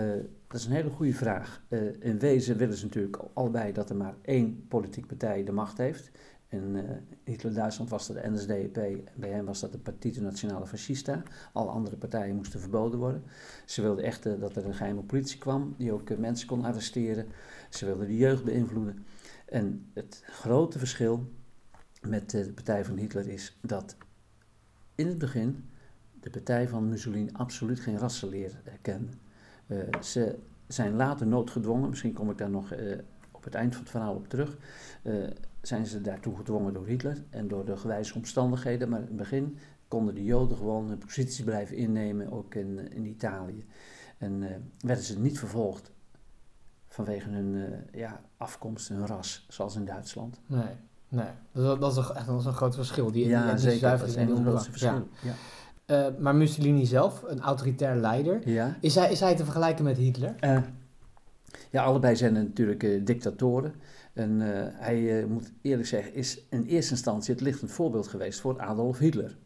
dat 0.48 0.60
is 0.60 0.66
een 0.66 0.72
hele 0.72 0.90
goede 0.90 1.14
vraag. 1.14 1.62
Uh, 1.70 1.82
in 2.00 2.20
wezen 2.20 2.58
willen 2.58 2.78
ze 2.78 2.86
natuurlijk 2.86 3.20
allebei 3.34 3.74
dat 3.74 3.90
er 3.90 3.96
maar 3.96 4.16
één 4.22 4.66
politieke 4.68 5.08
partij 5.08 5.44
de 5.44 5.52
macht 5.52 5.78
heeft. 5.78 6.12
In 6.50 6.76
uh, 6.76 6.84
Hitler-Duitsland 7.24 7.90
was 7.90 8.08
dat 8.08 8.16
de 8.16 8.30
NSDAP, 8.30 8.74
bij 9.16 9.30
hen 9.30 9.46
was 9.46 9.60
dat 9.60 9.72
de 9.72 9.78
Partito 9.78 10.22
Nazionale 10.22 10.68
Fascista. 10.68 11.24
Alle 11.54 11.70
andere 11.70 11.96
partijen 11.96 12.36
moesten 12.36 12.60
verboden 12.60 13.00
worden. 13.00 13.24
Ze 13.66 13.82
wilden 13.82 14.04
echt 14.04 14.26
uh, 14.26 14.40
dat 14.40 14.56
er 14.56 14.66
een 14.66 14.74
geheime 14.74 15.02
politie 15.02 15.38
kwam, 15.38 15.76
die 15.78 15.92
ook 15.92 16.10
uh, 16.10 16.18
mensen 16.18 16.48
kon 16.48 16.64
arresteren. 16.64 17.28
Ze 17.70 17.86
wilden 17.86 18.08
de 18.08 18.18
jeugd 18.18 18.44
beïnvloeden. 18.44 19.06
En 19.46 19.90
het 19.94 20.24
grote 20.26 20.80
verschil 20.80 21.32
met 22.02 22.30
de 22.30 22.52
partij 22.54 22.86
van 22.86 22.98
Hitler 22.98 23.28
is 23.28 23.58
dat 23.62 23.96
in 24.96 25.08
het 25.08 25.18
begin 25.18 25.70
de 26.20 26.30
partij 26.30 26.68
van 26.68 26.90
Mussolini 26.90 27.30
absoluut 27.34 27.80
geen 27.80 27.98
rassenleer 27.98 28.62
kende. 28.82 29.12
ze 30.02 30.36
zijn 30.68 30.96
later 30.96 31.28
noodgedwongen, 31.28 31.90
misschien 31.90 32.14
kom 32.14 32.30
ik 32.30 32.38
daar 32.38 32.50
nog 32.50 32.74
het 33.48 33.56
eind 33.56 33.74
van 33.74 33.82
het 33.84 33.92
verhaal 33.92 34.16
op 34.16 34.30
terug, 34.30 34.58
eh, 35.02 35.14
zijn 35.62 35.86
ze 35.86 36.02
daartoe 36.02 36.36
gedwongen 36.36 36.74
door 36.74 36.88
Hitler 36.88 37.24
en 37.30 37.48
door 37.48 37.66
de 37.66 37.78
gewijze 37.78 38.16
omstandigheden. 38.16 38.90
Maar 38.90 39.00
in 39.00 39.06
het 39.06 39.16
begin 39.16 39.58
konden 39.88 40.16
de 40.16 40.24
Joden 40.24 40.58
gewoon 40.58 40.88
hun 40.88 40.98
posities 40.98 41.44
blijven 41.44 41.76
innemen, 41.76 42.32
ook 42.32 42.56
in, 42.56 42.92
in 42.92 43.06
Italië. 43.06 43.66
En 44.18 44.42
uh, 44.42 44.50
werden 44.80 45.04
ze 45.04 45.20
niet 45.20 45.40
vervolgd 45.40 45.92
vanwege 46.88 47.30
hun 47.30 47.54
uh, 47.54 47.68
ja, 47.92 48.22
afkomst, 48.38 48.88
hun 48.88 49.08
ras, 49.08 49.46
zoals 49.50 49.76
in 49.76 49.86
Duitsland. 49.86 50.40
Nee, 50.46 50.76
nee. 51.10 51.28
Dat, 51.52 51.82
dat, 51.82 51.92
is, 51.92 51.98
een, 51.98 52.16
echt, 52.16 52.28
dat 52.28 52.40
is 52.40 52.46
een 52.46 52.54
groot 52.54 52.76
verschil. 52.76 53.12
Die, 53.12 53.28
ja, 53.28 53.50
die 53.52 53.60
zeker. 53.60 53.90
Dat 53.90 54.08
is 54.08 54.16
een 54.16 54.46
groot 54.46 54.68
verschil. 54.68 55.08
Ja. 55.22 55.32
ja. 55.88 56.08
Uh, 56.10 56.18
maar 56.20 56.36
Mussolini 56.36 56.86
zelf, 56.86 57.24
een 57.28 57.42
autoritair 57.42 57.96
leider, 57.96 58.50
ja. 58.50 58.78
is, 58.82 58.96
hij, 58.96 59.12
is 59.12 59.20
hij 59.20 59.36
te 59.36 59.44
vergelijken 59.44 59.84
met 59.84 59.98
Hitler? 59.98 60.36
Ja, 61.72 61.84
allebei 61.84 62.16
zijn 62.16 62.34
natuurlijk 62.34 63.06
dictatoren. 63.06 63.74
En 64.14 64.40
hij, 64.74 65.26
moet 65.28 65.52
eerlijk 65.62 65.88
zeggen, 65.88 66.14
is 66.14 66.46
in 66.50 66.64
eerste 66.66 66.92
instantie 66.92 67.34
het 67.34 67.44
lichtend 67.44 67.72
voorbeeld 67.72 68.08
geweest 68.08 68.40
voor 68.40 68.60
Adolf 68.60 68.98
Hitler. 68.98 69.38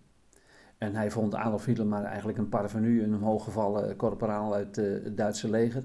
En 0.77 0.95
hij 0.95 1.11
vond 1.11 1.35
Adolf 1.35 1.65
Hitler 1.65 1.87
maar 1.87 2.03
eigenlijk 2.03 2.37
een 2.37 2.49
parvenu, 2.49 3.03
een 3.03 3.15
omhooggevallen 3.15 3.95
korporaal 3.95 4.53
uit 4.53 4.77
uh, 4.77 5.03
het 5.03 5.17
Duitse 5.17 5.49
leger. 5.49 5.83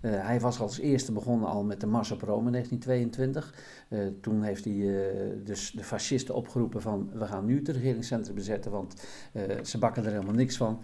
Hij 0.00 0.40
was 0.40 0.60
als 0.60 0.78
eerste 0.78 1.12
begonnen 1.12 1.48
al 1.48 1.64
met 1.64 1.80
de 1.80 1.86
Mars 1.86 2.10
op 2.10 2.22
Rome 2.22 2.46
in 2.46 2.52
1922. 2.52 3.54
Uh, 3.88 4.06
toen 4.20 4.42
heeft 4.42 4.64
hij 4.64 5.02
dus 5.44 5.70
de 5.70 5.84
fascisten 5.84 6.34
opgeroepen 6.34 6.82
van 6.82 7.10
we 7.12 7.26
gaan 7.26 7.44
nu 7.44 7.56
het 7.56 7.68
regeringscentrum 7.68 8.34
bezetten, 8.34 8.70
want 8.70 9.02
ze 9.62 9.78
bakken 9.78 10.04
er 10.04 10.12
helemaal 10.12 10.34
niks 10.34 10.56
van. 10.56 10.82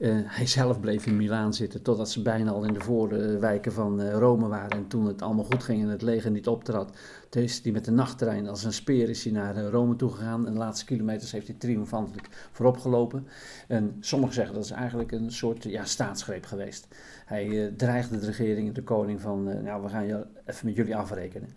Uh, 0.00 0.18
hij 0.24 0.46
zelf 0.46 0.80
bleef 0.80 1.06
in 1.06 1.16
Milaan 1.16 1.54
zitten 1.54 1.82
totdat 1.82 2.10
ze 2.10 2.22
bijna 2.22 2.50
al 2.50 2.64
in 2.64 2.72
de 2.72 2.80
voorwijken 2.80 3.72
van 3.72 4.00
uh, 4.00 4.12
Rome 4.12 4.48
waren. 4.48 4.70
En 4.70 4.88
toen 4.88 5.06
het 5.06 5.22
allemaal 5.22 5.44
goed 5.44 5.62
ging 5.62 5.82
en 5.82 5.88
het 5.88 6.02
leger 6.02 6.30
niet 6.30 6.48
optrad, 6.48 6.96
toen 7.28 7.42
is 7.42 7.60
hij 7.62 7.72
met 7.72 7.84
de 7.84 7.90
nachttrein 7.90 8.48
als 8.48 8.64
een 8.64 8.72
speer 8.72 9.08
is 9.08 9.24
hij 9.24 9.32
naar 9.32 9.56
uh, 9.56 9.68
Rome 9.68 9.96
toe 9.96 10.10
gegaan. 10.10 10.46
En 10.46 10.52
de 10.52 10.58
laatste 10.58 10.84
kilometers 10.84 11.32
heeft 11.32 11.46
hij 11.46 11.56
triomfantelijk 11.58 12.28
voorop 12.52 12.78
gelopen. 12.78 13.26
En 13.68 13.96
sommigen 14.00 14.34
zeggen 14.34 14.54
dat 14.54 14.64
is 14.64 14.70
eigenlijk 14.70 15.12
een 15.12 15.32
soort 15.32 15.64
ja, 15.64 15.84
staatsgreep 15.84 16.44
geweest. 16.44 16.88
Hij 17.26 17.72
dreigde 17.76 18.18
de 18.18 18.26
regering, 18.26 18.72
de 18.74 18.82
koning, 18.82 19.20
van 19.20 19.62
nou, 19.62 19.82
we 19.82 19.88
gaan 19.88 20.06
je 20.06 20.26
even 20.46 20.66
met 20.66 20.76
jullie 20.76 20.96
afrekenen. 20.96 21.48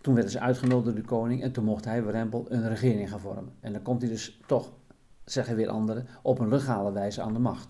Toen 0.00 0.14
werden 0.14 0.32
ze 0.32 0.40
uitgenodigd 0.40 0.84
door 0.84 0.94
de 0.94 1.08
koning 1.08 1.42
en 1.42 1.52
toen 1.52 1.64
mocht 1.64 1.84
hij, 1.84 2.02
Warempel, 2.02 2.46
een 2.48 2.68
regering 2.68 3.10
gaan 3.10 3.20
vormen. 3.20 3.52
En 3.60 3.72
dan 3.72 3.82
komt 3.82 4.02
hij 4.02 4.10
dus 4.10 4.40
toch 4.46 4.72
zeggen 5.24 5.56
weer 5.56 5.68
anderen, 5.68 6.06
op 6.22 6.38
een 6.38 6.48
legale 6.48 6.92
wijze 6.92 7.22
aan 7.22 7.32
de 7.32 7.38
macht. 7.38 7.68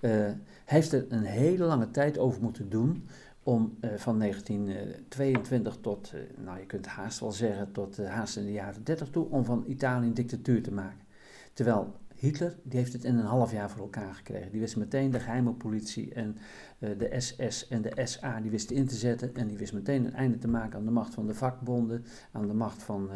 Uh, 0.00 0.30
heeft 0.64 0.92
er 0.92 1.04
een 1.08 1.24
hele 1.24 1.64
lange 1.64 1.90
tijd 1.90 2.18
over 2.18 2.42
moeten 2.42 2.68
doen 2.68 3.08
om 3.42 3.76
uh, 3.80 3.90
van 3.96 4.18
1922 4.18 5.78
tot, 5.80 6.12
uh, 6.14 6.20
nou 6.44 6.58
je 6.58 6.66
kunt 6.66 6.86
haast 6.86 7.20
wel 7.20 7.32
zeggen, 7.32 7.72
tot 7.72 8.06
haast 8.06 8.36
in 8.36 8.44
de 8.44 8.52
jaren 8.52 8.84
30 8.84 9.08
toe, 9.08 9.30
om 9.30 9.44
van 9.44 9.64
Italië 9.66 10.06
een 10.06 10.14
dictatuur 10.14 10.62
te 10.62 10.72
maken. 10.72 11.04
Terwijl 11.52 11.94
Hitler, 12.14 12.56
die 12.62 12.78
heeft 12.78 12.92
het 12.92 13.04
in 13.04 13.18
een 13.18 13.24
half 13.24 13.52
jaar 13.52 13.70
voor 13.70 13.80
elkaar 13.80 14.14
gekregen. 14.14 14.50
Die 14.50 14.60
wist 14.60 14.76
meteen 14.76 15.10
de 15.10 15.20
geheime 15.20 15.52
politie 15.52 16.14
en 16.14 16.36
de 16.78 17.14
SS 17.18 17.68
en 17.68 17.82
de 17.82 18.00
SA, 18.04 18.40
die 18.40 18.50
wist 18.50 18.70
in 18.70 18.86
te 18.86 18.94
zetten. 18.94 19.34
En 19.34 19.46
die 19.46 19.56
wist 19.56 19.72
meteen 19.72 20.04
een 20.04 20.14
einde 20.14 20.38
te 20.38 20.48
maken 20.48 20.78
aan 20.78 20.84
de 20.84 20.90
macht 20.90 21.14
van 21.14 21.26
de 21.26 21.34
vakbonden, 21.34 22.04
aan 22.32 22.46
de 22.46 22.54
macht 22.54 22.82
van 22.82 23.10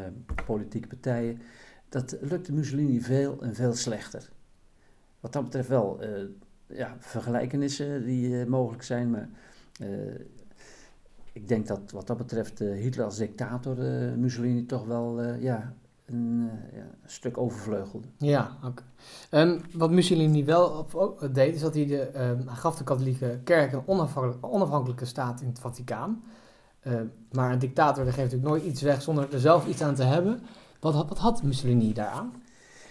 politieke 0.46 0.88
partijen 0.88 1.40
dat 1.90 2.16
lukte 2.20 2.52
Mussolini 2.52 3.00
veel 3.00 3.38
en 3.40 3.54
veel 3.54 3.74
slechter. 3.74 4.30
Wat 5.20 5.32
dat 5.32 5.44
betreft 5.44 5.68
wel 5.68 5.98
uh, 6.02 6.08
ja, 6.66 6.96
vergelijkenissen 6.98 8.04
die 8.04 8.28
uh, 8.28 8.46
mogelijk 8.46 8.82
zijn, 8.82 9.10
maar 9.10 9.28
uh, 9.82 10.14
ik 11.32 11.48
denk 11.48 11.66
dat 11.66 11.90
wat 11.90 12.06
dat 12.06 12.16
betreft 12.16 12.58
Hitler 12.58 13.04
als 13.04 13.16
dictator 13.16 13.76
Mussolini 14.18 14.66
toch 14.66 14.86
wel 14.86 15.22
ja, 15.22 15.74
een, 16.06 16.50
ja, 16.72 16.86
stuk 17.04 17.38
overvleugelde. 17.38 18.06
Ja, 18.16 18.56
oké. 18.64 18.82
Okay. 19.30 19.42
Um, 19.42 19.60
wat 19.72 19.90
Mussolini 19.90 20.44
wel 20.44 20.86
deed, 21.32 21.54
is 21.54 21.60
dat 21.60 21.74
hij, 21.74 21.86
de, 21.86 22.28
um, 22.28 22.48
gaf 22.48 22.76
de 22.76 22.84
katholieke 22.84 23.40
kerk 23.44 23.72
een 23.72 23.86
onafhankelijke, 24.40 25.04
staat 25.04 25.40
in 25.40 25.48
het 25.48 25.58
Vaticaan. 25.58 26.22
maar 27.32 27.52
een 27.52 27.58
dictator 27.58 28.04
geeft 28.04 28.16
natuurlijk 28.16 28.48
nooit 28.48 28.64
iets 28.64 28.82
weg 28.82 29.02
zonder 29.02 29.32
er 29.32 29.40
zelf 29.40 29.66
iets 29.66 29.82
aan 29.82 29.94
te 29.94 30.04
hebben. 30.04 30.40
Wat, 30.80 30.94
wat 30.94 31.18
had 31.18 31.42
Mussolini 31.42 31.92
daaraan? 31.92 32.32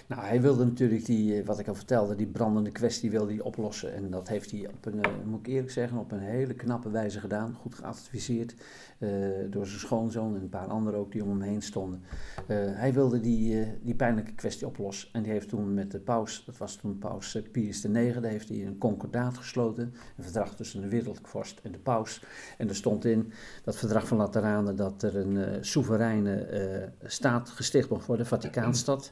Nou, 0.09 0.21
hij 0.21 0.41
wilde 0.41 0.65
natuurlijk 0.65 1.05
die, 1.05 1.45
wat 1.45 1.59
ik 1.59 1.67
al 1.67 1.75
vertelde, 1.75 2.15
die 2.15 2.27
brandende 2.27 2.71
kwestie 2.71 3.11
wilde 3.11 3.33
hij 3.33 3.41
oplossen. 3.41 3.93
En 3.93 4.09
dat 4.09 4.27
heeft 4.27 4.51
hij 4.51 4.67
op 4.67 4.85
een, 4.85 5.01
moet 5.25 5.39
ik 5.39 5.47
eerlijk 5.47 5.71
zeggen, 5.71 5.97
op 5.97 6.11
een 6.11 6.19
hele 6.19 6.53
knappe 6.53 6.89
wijze 6.89 7.19
gedaan. 7.19 7.53
Goed 7.53 7.75
geadviseerd 7.75 8.55
uh, 8.99 9.09
door 9.49 9.67
zijn 9.67 9.79
schoonzoon 9.79 10.35
en 10.35 10.41
een 10.41 10.49
paar 10.49 10.67
anderen 10.67 10.99
ook 10.99 11.11
die 11.11 11.23
om 11.23 11.29
hem 11.29 11.41
heen 11.41 11.61
stonden. 11.61 12.01
Hij 12.47 12.93
wilde 12.93 13.19
die, 13.19 13.65
die 13.81 13.95
pijnlijke 13.95 14.33
kwestie 14.33 14.67
oplossen. 14.67 15.09
En 15.11 15.23
die 15.23 15.31
heeft 15.31 15.49
toen 15.49 15.73
met 15.73 15.91
de 15.91 15.99
paus, 15.99 16.43
dat 16.45 16.57
was 16.57 16.75
toen 16.75 16.97
paus 16.97 17.41
Pius 17.51 17.85
IX, 17.85 18.19
heeft 18.21 18.49
hij 18.49 18.65
een 18.65 18.77
concordaat 18.77 19.37
gesloten. 19.37 19.93
Een 20.17 20.23
verdrag 20.23 20.55
tussen 20.55 20.81
de 20.81 20.87
wereldlijke 20.87 21.29
vorst 21.29 21.59
en 21.63 21.71
de 21.71 21.79
paus. 21.79 22.23
En 22.57 22.69
er 22.69 22.75
stond 22.75 23.05
in 23.05 23.31
dat 23.63 23.77
verdrag 23.77 24.07
van 24.07 24.17
Lateranen 24.17 24.75
dat 24.75 25.03
er 25.03 25.15
een 25.15 25.65
soevereine 25.65 26.91
staat 27.03 27.49
gesticht 27.49 27.89
mocht 27.89 28.05
worden, 28.05 28.25
Vaticaanstad. 28.25 29.11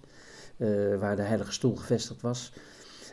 Uh, 0.58 0.98
waar 1.00 1.16
de 1.16 1.22
Heilige 1.22 1.52
Stoel 1.52 1.76
gevestigd 1.76 2.22
was. 2.22 2.54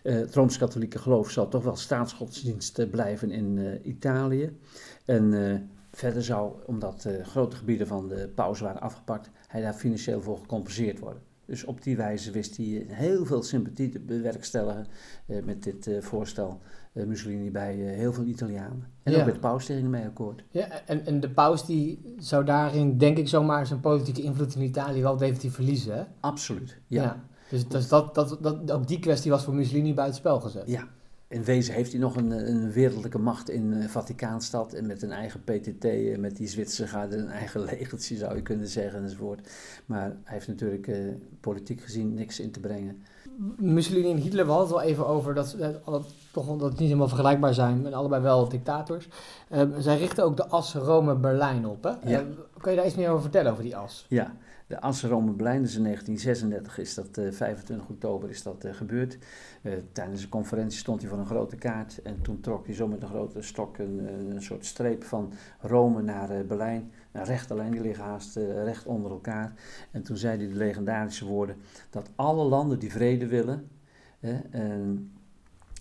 Uh, 0.03 0.15
het 0.15 0.35
Rooms-Katholieke 0.35 0.99
geloof 0.99 1.31
zal 1.31 1.49
toch 1.49 1.65
wel 1.65 1.77
staatsgodsdienst 1.77 2.91
blijven 2.91 3.31
in 3.31 3.57
uh, 3.57 3.87
Italië. 3.87 4.59
En 5.05 5.71
verder 5.93 6.25
zou, 6.25 6.53
omdat 6.67 7.09
grote 7.23 7.57
gebieden 7.57 7.87
van 7.87 8.09
de 8.09 8.29
paus 8.35 8.61
waren 8.61 8.81
afgepakt, 8.81 9.31
hij 9.47 9.61
daar 9.61 9.75
financieel 9.75 10.21
voor 10.23 10.39
gecompenseerd 10.39 10.99
worden. 10.99 11.23
Dus 11.47 11.65
op 11.65 11.83
die 11.83 11.97
wijze 11.97 12.31
wist 12.31 12.57
hij 12.57 12.87
heel 12.89 13.25
veel 13.25 13.43
sympathie 13.43 13.89
te 13.89 13.99
bewerkstelligen 13.99 14.87
met 15.45 15.63
dit 15.63 15.89
voorstel. 16.01 16.61
Mussolini 16.93 17.51
bij 17.51 17.75
heel 17.75 18.13
veel 18.13 18.25
Italianen. 18.25 18.87
En 19.03 19.13
ja. 19.13 19.19
ook 19.19 19.25
met 19.25 19.35
de 19.35 19.41
paus 19.41 19.67
tegen 19.67 19.91
mee 19.91 20.05
akkoord. 20.05 20.45
Ja, 20.51 20.87
en, 20.87 21.07
en 21.07 21.21
de 21.21 21.31
paus 21.31 21.67
die 21.67 22.15
zou 22.19 22.45
daarin, 22.45 22.99
denk 22.99 23.19
ik 23.19 23.29
zomaar, 23.29 23.67
zijn 23.67 23.81
politieke 23.81 24.23
invloed 24.23 24.55
in 24.55 24.63
Italië 24.63 25.03
wel 25.03 25.17
definitief 25.17 25.55
verliezen. 25.55 25.97
Hè? 25.97 26.03
Absoluut, 26.21 26.79
ja. 26.87 27.03
ja. 27.03 27.25
Dus, 27.55 27.69
dus 27.69 27.89
dat, 27.89 28.15
dat, 28.15 28.39
dat, 28.41 28.71
ook 28.71 28.89
die 28.89 28.99
kwestie 28.99 29.31
was 29.31 29.45
voor 29.45 29.55
Mussolini 29.55 29.95
buitenspel 29.95 30.41
gezet. 30.41 30.63
Ja, 30.67 30.89
in 31.29 31.45
wezen 31.45 31.75
heeft 31.75 31.91
hij 31.91 32.01
nog 32.01 32.17
een, 32.17 32.31
een 32.31 32.73
wereldlijke 32.73 33.19
macht 33.19 33.51
in 33.51 33.73
uh, 33.73 33.85
Vaticaanstad 33.85 34.73
en 34.73 34.87
met 34.87 35.03
een 35.03 35.13
eigen 35.13 35.41
PTT, 35.45 35.85
uh, 35.85 36.19
met 36.19 36.37
die 36.37 36.49
Zwitserse 36.49 36.97
garde, 36.97 37.17
een 37.17 37.29
eigen 37.29 37.61
legertje 37.71 38.17
zou 38.17 38.35
je 38.35 38.43
kunnen 38.43 38.69
zeggen 38.69 39.03
enzovoort. 39.03 39.49
Maar 39.87 40.03
hij 40.03 40.35
heeft 40.35 40.49
natuurlijk 40.49 40.87
uh, 40.87 40.97
politiek 41.41 41.81
gezien 41.81 42.15
niks 42.15 42.41
in 42.41 42.51
te 42.51 42.61
brengen. 42.61 43.03
Mussolini 43.57 44.11
en 44.11 44.17
Hitler, 44.17 44.45
we 44.45 44.51
hadden 44.51 44.69
het 44.69 44.77
wel 44.77 44.87
even 44.91 45.07
over 45.07 45.35
dat, 45.35 45.57
dat, 45.85 46.15
toch, 46.33 46.47
dat 46.47 46.61
het 46.61 46.79
niet 46.79 46.89
helemaal 46.89 47.09
vergelijkbaar 47.09 47.55
zijn, 47.55 47.87
en 47.87 47.95
allebei 47.95 48.23
wel 48.23 48.49
dictators. 48.49 49.09
zij 49.79 49.99
richten 49.99 50.25
ook 50.25 50.37
de 50.37 50.47
as 50.47 50.75
Rome-Berlijn 50.75 51.67
op. 51.67 51.83
Hè? 51.83 52.11
Ja. 52.11 52.25
kan 52.61 52.73
je 52.73 52.79
daar 52.79 52.87
iets 52.87 52.97
meer 52.97 53.09
over 53.09 53.23
vertellen, 53.23 53.53
over 53.53 53.65
die 53.65 53.77
as? 53.77 54.07
Ja, 54.09 54.37
de 54.75 54.81
as 54.81 55.03
Rome-Berlijn, 55.03 55.63
dus 55.63 55.77
in 55.77 55.83
1936 55.83 56.79
is 56.79 56.95
dat, 56.95 57.19
uh, 57.19 57.33
25 57.33 57.89
oktober 57.89 58.31
is 58.31 58.43
dat 58.43 58.65
uh, 58.65 58.75
gebeurd. 58.75 59.19
Uh, 59.63 59.73
tijdens 59.93 60.23
een 60.23 60.29
conferentie 60.29 60.79
stond 60.79 61.01
hij 61.01 61.11
voor 61.11 61.19
een 61.19 61.27
grote 61.27 61.57
kaart 61.57 62.03
en 62.03 62.23
toen 62.23 62.41
trok 62.41 62.67
hij 62.67 62.75
zo 62.75 62.89
met 62.89 63.03
een 63.03 63.09
grote 63.09 63.43
stok 63.43 63.79
een, 63.79 63.99
een 64.31 64.43
soort 64.43 64.65
streep 64.65 65.05
van 65.05 65.33
Rome 65.61 66.03
naar 66.03 66.47
Berlijn. 66.47 66.93
Een 67.13 67.25
rechte 67.25 67.55
lijn, 67.55 67.71
die 67.71 67.81
liggen 67.81 68.05
haast 68.05 68.37
recht 68.37 68.87
onder 68.87 69.11
elkaar. 69.11 69.53
En 69.91 70.03
toen 70.03 70.17
zei 70.17 70.39
hij 70.39 70.49
de 70.49 70.55
legendarische 70.55 71.25
woorden 71.25 71.57
dat 71.91 72.11
alle 72.15 72.45
landen 72.45 72.79
die 72.79 72.93
vrede 72.93 73.27
willen 73.27 73.69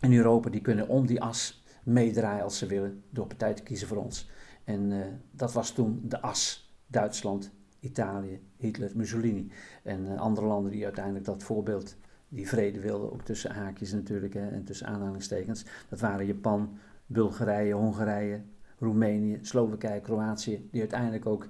in 0.02 0.14
Europa, 0.14 0.50
die 0.50 0.62
kunnen 0.62 0.88
om 0.88 1.06
die 1.06 1.22
as 1.22 1.64
meedraaien 1.84 2.44
als 2.44 2.58
ze 2.58 2.66
willen 2.66 3.04
door 3.10 3.28
partij 3.28 3.54
te 3.54 3.64
kiezen 3.64 3.88
voor 3.88 3.98
ons. 3.98 4.30
En 4.64 4.92
dat 5.32 5.54
was 5.54 5.72
toen 5.72 6.02
de 6.04 6.22
as 6.22 6.72
Duitsland, 6.88 7.52
Italië, 7.80 8.42
Hitler, 8.64 8.92
Mussolini 8.96 9.52
en 9.84 10.06
uh, 10.06 10.20
andere 10.20 10.48
landen 10.48 10.72
die 10.72 10.84
uiteindelijk 10.84 11.26
dat 11.26 11.44
voorbeeld, 11.44 11.96
die 12.30 12.48
vrede 12.48 12.80
wilden, 12.80 13.12
ook 13.12 13.22
tussen 13.22 13.52
haakjes 13.52 13.92
natuurlijk 13.92 14.34
hè, 14.34 14.50
en 14.50 14.64
tussen 14.64 14.88
aanhalingstekens. 14.88 15.66
Dat 15.90 16.00
waren 16.00 16.26
Japan, 16.26 16.78
Bulgarije, 17.06 17.74
Hongarije, 17.74 18.42
Roemenië, 18.80 19.40
Slowakije, 19.42 20.02
Kroatië, 20.02 20.68
die 20.72 20.80
uiteindelijk 20.80 21.26
ook 21.26 21.48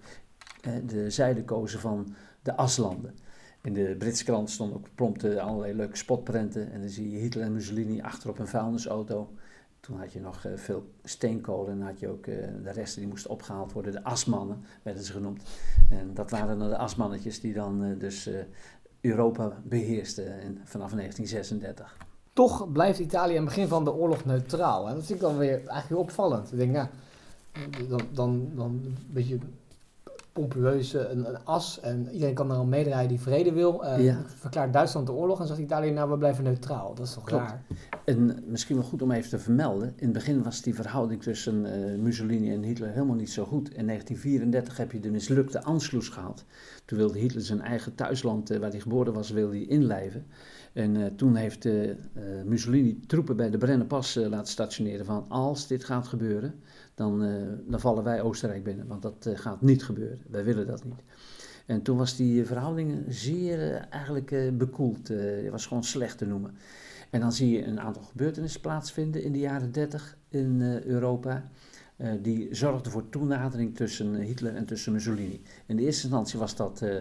eh, 0.61 0.73
de 0.85 1.09
zijde 1.09 1.43
kozen 1.43 1.79
van 1.79 2.15
de 2.41 2.55
aslanden. 2.55 3.15
In 3.61 3.73
de 3.73 3.95
Britse 3.97 4.23
krant 4.23 4.49
stonden 4.49 4.77
ook 4.77 4.87
prompt 4.95 5.37
allerlei 5.37 5.73
leuke 5.73 5.97
spotprenten 5.97 6.71
en 6.71 6.79
dan 6.79 6.89
zie 6.89 7.11
je 7.11 7.17
Hitler 7.17 7.45
en 7.45 7.53
Mussolini 7.53 8.01
achter 8.01 8.29
op 8.29 8.39
een 8.39 8.47
vuilnisauto. 8.47 9.33
Toen 9.83 9.97
had 9.97 10.13
je 10.13 10.19
nog 10.19 10.43
uh, 10.45 10.51
veel 10.55 10.83
steenkolen 11.03 11.71
en 11.71 11.81
had 11.81 11.99
je 11.99 12.09
ook 12.09 12.25
uh, 12.25 12.35
de 12.63 12.71
resten 12.71 12.99
die 12.99 13.09
moesten 13.09 13.29
opgehaald 13.29 13.71
worden. 13.71 13.91
De 13.91 14.03
asmannen 14.03 14.63
werden 14.83 15.03
ze 15.03 15.11
genoemd. 15.11 15.43
En 15.89 16.13
dat 16.13 16.31
waren 16.31 16.59
dan 16.59 16.69
de 16.69 16.77
asmannetjes 16.77 17.39
die 17.39 17.53
dan 17.53 17.83
uh, 17.83 17.99
dus 17.99 18.29
Europa 19.01 19.61
beheersten 19.63 20.25
vanaf 20.63 20.91
1936. 20.91 21.97
Toch 22.33 22.71
blijft 22.71 22.99
Italië 22.99 23.31
aan 23.31 23.45
het 23.45 23.53
begin 23.53 23.67
van 23.67 23.83
de 23.83 23.93
oorlog 23.93 24.25
neutraal. 24.25 24.87
Hè? 24.87 24.93
Dat 24.93 25.05
vind 25.05 25.19
ik 25.19 25.25
dan 25.25 25.37
weer 25.37 25.67
eigenlijk 25.67 26.01
opvallend. 26.01 26.51
Ik 26.51 26.57
denk, 26.57 26.71
nou, 26.71 26.87
dan, 27.87 28.01
dan, 28.11 28.51
dan 28.55 28.81
een 28.85 28.97
beetje 29.09 29.37
pompeus 30.33 30.93
een, 30.93 31.27
een 31.29 31.43
as 31.43 31.79
en 31.79 32.09
iedereen 32.11 32.33
kan 32.33 32.51
al 32.51 32.65
meedraaien 32.65 33.09
die 33.09 33.19
vrede 33.19 33.51
wil. 33.51 33.83
Uh, 33.85 34.03
Ja. 34.03 34.21
Verklaart 34.25 34.73
Duitsland 34.73 35.05
de 35.07 35.13
oorlog 35.13 35.39
en 35.39 35.47
zegt 35.47 35.59
Italië, 35.59 35.91
nou 35.91 36.09
we 36.09 36.17
blijven 36.17 36.43
neutraal. 36.43 36.93
Dat 36.95 37.05
is 37.07 37.13
toch 37.13 37.23
Klopt. 37.23 37.43
raar? 37.43 37.63
En 38.05 38.43
misschien 38.47 38.75
wel 38.75 38.85
goed 38.85 39.01
om 39.01 39.11
even 39.11 39.29
te 39.29 39.39
vermelden. 39.39 39.87
In 39.95 40.03
het 40.03 40.13
begin 40.13 40.43
was 40.43 40.61
die 40.61 40.75
verhouding 40.75 41.21
tussen 41.21 41.65
eh, 41.65 41.99
Mussolini 41.99 42.51
en 42.53 42.63
Hitler 42.63 42.89
helemaal 42.91 43.15
niet 43.15 43.31
zo 43.31 43.45
goed. 43.45 43.73
In 43.73 43.85
1934 43.87 44.77
heb 44.77 44.91
je 44.91 44.99
de 44.99 45.11
mislukte 45.11 45.63
Anschluss 45.63 46.09
gehad. 46.09 46.43
Toen 46.85 46.97
wilde 46.97 47.19
Hitler 47.19 47.41
zijn 47.43 47.61
eigen 47.61 47.95
thuisland, 47.95 48.49
eh, 48.49 48.59
waar 48.59 48.69
hij 48.69 48.79
geboren 48.79 49.13
was, 49.13 49.29
wilde 49.29 49.55
hij 49.55 49.65
inlijven. 49.65 50.25
En 50.73 50.95
eh, 50.95 51.05
toen 51.15 51.35
heeft 51.35 51.65
eh, 51.65 51.89
eh, 51.89 51.95
Mussolini 52.45 52.99
troepen 53.07 53.35
bij 53.35 53.49
de 53.49 53.57
Brennerpas 53.57 54.15
eh, 54.15 54.27
laten 54.29 54.51
stationeren 54.51 55.05
van 55.05 55.25
als 55.29 55.67
dit 55.67 55.83
gaat 55.83 56.07
gebeuren, 56.07 56.53
dan, 56.95 57.23
eh, 57.23 57.31
dan 57.67 57.79
vallen 57.79 58.03
wij 58.03 58.21
Oostenrijk 58.21 58.63
binnen. 58.63 58.87
Want 58.87 59.01
dat 59.01 59.25
eh, 59.25 59.37
gaat 59.37 59.61
niet 59.61 59.83
gebeuren. 59.83 60.19
Wij 60.29 60.43
willen 60.43 60.67
dat 60.67 60.83
niet. 60.83 61.01
En 61.65 61.81
toen 61.81 61.97
was 61.97 62.15
die 62.15 62.45
verhouding 62.45 63.03
zeer 63.07 63.71
eh, 63.73 63.81
eigenlijk 63.89 64.31
eh, 64.31 64.51
bekoeld. 64.51 65.09
Eh, 65.09 65.17
Het 65.19 65.49
was 65.51 65.65
gewoon 65.65 65.83
slecht 65.83 66.17
te 66.17 66.25
noemen. 66.25 66.55
En 67.09 67.19
dan 67.19 67.31
zie 67.31 67.49
je 67.49 67.65
een 67.65 67.79
aantal 67.79 68.01
gebeurtenissen 68.03 68.61
plaatsvinden 68.61 69.23
in 69.23 69.31
de 69.31 69.39
jaren 69.39 69.71
30 69.71 70.17
in 70.29 70.61
eh, 70.61 70.83
Europa. 70.83 71.49
eh, 71.97 72.11
die 72.21 72.47
zorgden 72.55 72.91
voor 72.91 73.09
toenadering 73.09 73.75
tussen 73.75 74.13
Hitler 74.15 74.55
en 74.55 74.65
tussen 74.65 74.93
Mussolini. 74.93 75.41
In 75.65 75.75
de 75.75 75.81
eerste 75.83 76.03
instantie 76.03 76.39
was 76.39 76.55
dat 76.55 76.81
eh, 76.81 76.95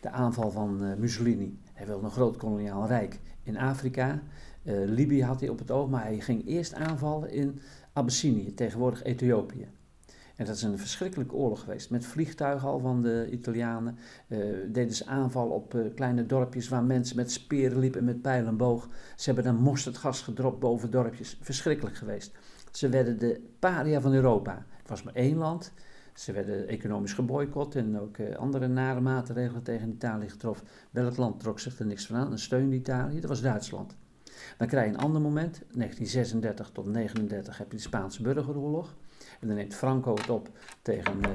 de 0.00 0.10
aanval 0.10 0.50
van 0.50 0.84
eh, 0.84 0.96
Mussolini. 0.96 1.58
Hij 1.72 1.86
wilde 1.86 2.04
een 2.04 2.10
groot 2.10 2.36
koloniaal 2.36 2.86
rijk 2.86 3.20
in 3.42 3.58
Afrika. 3.58 4.22
Eh, 4.66 4.74
Libië 4.84 5.24
had 5.24 5.40
hij 5.40 5.48
op 5.48 5.58
het 5.58 5.70
oog, 5.70 5.88
maar 5.88 6.02
hij 6.02 6.20
ging 6.20 6.46
eerst 6.46 6.74
aanvallen 6.74 7.30
in 7.30 7.58
Abyssinië, 7.92 8.54
tegenwoordig 8.54 9.02
Ethiopië. 9.02 9.68
En 10.36 10.44
dat 10.44 10.56
is 10.56 10.62
een 10.62 10.78
verschrikkelijke 10.78 11.34
oorlog 11.34 11.60
geweest. 11.60 11.90
Met 11.90 12.06
vliegtuigen 12.06 12.68
al 12.68 12.78
van 12.78 13.02
de 13.02 13.28
Italianen. 13.30 13.98
eh, 14.28 14.38
deden 14.68 14.94
ze 14.94 15.06
aanval 15.06 15.48
op 15.48 15.74
eh, 15.74 15.80
kleine 15.94 16.26
dorpjes 16.26 16.68
waar 16.68 16.84
mensen 16.84 17.16
met 17.16 17.32
speren 17.32 17.78
liepen 17.78 18.00
en 18.00 18.06
met 18.06 18.22
pijl 18.22 18.46
en 18.46 18.56
boog. 18.56 18.88
Ze 19.16 19.24
hebben 19.24 19.44
dan 19.44 19.62
mosterdgas 19.62 20.22
gedropt 20.22 20.58
boven 20.58 20.90
dorpjes. 20.90 21.38
Verschrikkelijk 21.40 21.96
geweest. 21.96 22.36
Ze 22.72 22.88
werden 22.88 23.18
de 23.18 23.40
paria 23.58 24.00
van 24.00 24.12
Europa. 24.12 24.66
Het 24.76 24.88
was 24.88 25.02
maar 25.02 25.14
één 25.14 25.36
land. 25.36 25.72
Ze 26.14 26.32
werden 26.32 26.68
economisch 26.68 27.12
geboycott 27.12 27.74
en 27.74 28.00
ook 28.00 28.16
andere 28.36 28.66
nare 28.68 29.00
maatregelen 29.00 29.62
tegen 29.62 29.88
Italië 29.88 30.28
getroffen. 30.28 30.66
Welk 30.90 31.16
land 31.16 31.40
trok 31.40 31.60
zich 31.60 31.78
er 31.78 31.86
niks 31.86 32.06
van 32.06 32.16
aan 32.16 32.30
en 32.30 32.38
steunde 32.38 32.76
Italië? 32.76 33.20
Dat 33.20 33.30
was 33.30 33.40
Duitsland. 33.40 33.96
Dan 34.58 34.66
krijg 34.66 34.86
je 34.86 34.92
een 34.92 35.00
ander 35.00 35.20
moment, 35.20 35.52
1936 35.52 36.70
tot 36.70 36.94
1939 36.94 37.58
heb 37.58 37.70
je 37.70 37.76
de 37.76 37.82
Spaanse 37.82 38.22
burgeroorlog. 38.22 38.94
En 39.40 39.46
dan 39.46 39.56
neemt 39.56 39.74
Franco 39.74 40.14
het 40.14 40.30
op 40.30 40.50
tegen 40.82 41.22
eh, 41.22 41.30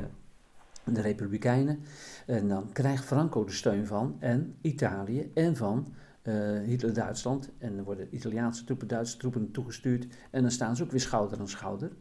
de 0.83 1.01
Republikeinen. 1.01 1.79
En 2.25 2.47
dan 2.47 2.71
krijgt 2.71 3.05
Franco 3.05 3.43
de 3.43 3.51
steun 3.51 3.85
van 3.85 4.15
en 4.19 4.55
Italië 4.61 5.31
en 5.33 5.55
van 5.55 5.93
eh, 6.21 6.59
Hitler-Duitsland. 6.59 7.49
En 7.57 7.75
dan 7.75 7.85
worden 7.85 8.15
Italiaanse 8.15 8.63
troepen, 8.63 8.87
Duitse 8.87 9.17
troepen 9.17 9.51
toegestuurd. 9.51 10.07
En 10.31 10.41
dan 10.41 10.51
staan 10.51 10.75
ze 10.75 10.83
ook 10.83 10.91
weer 10.91 10.99
schouder 10.99 11.39
aan 11.39 11.47
schouder. 11.47 11.91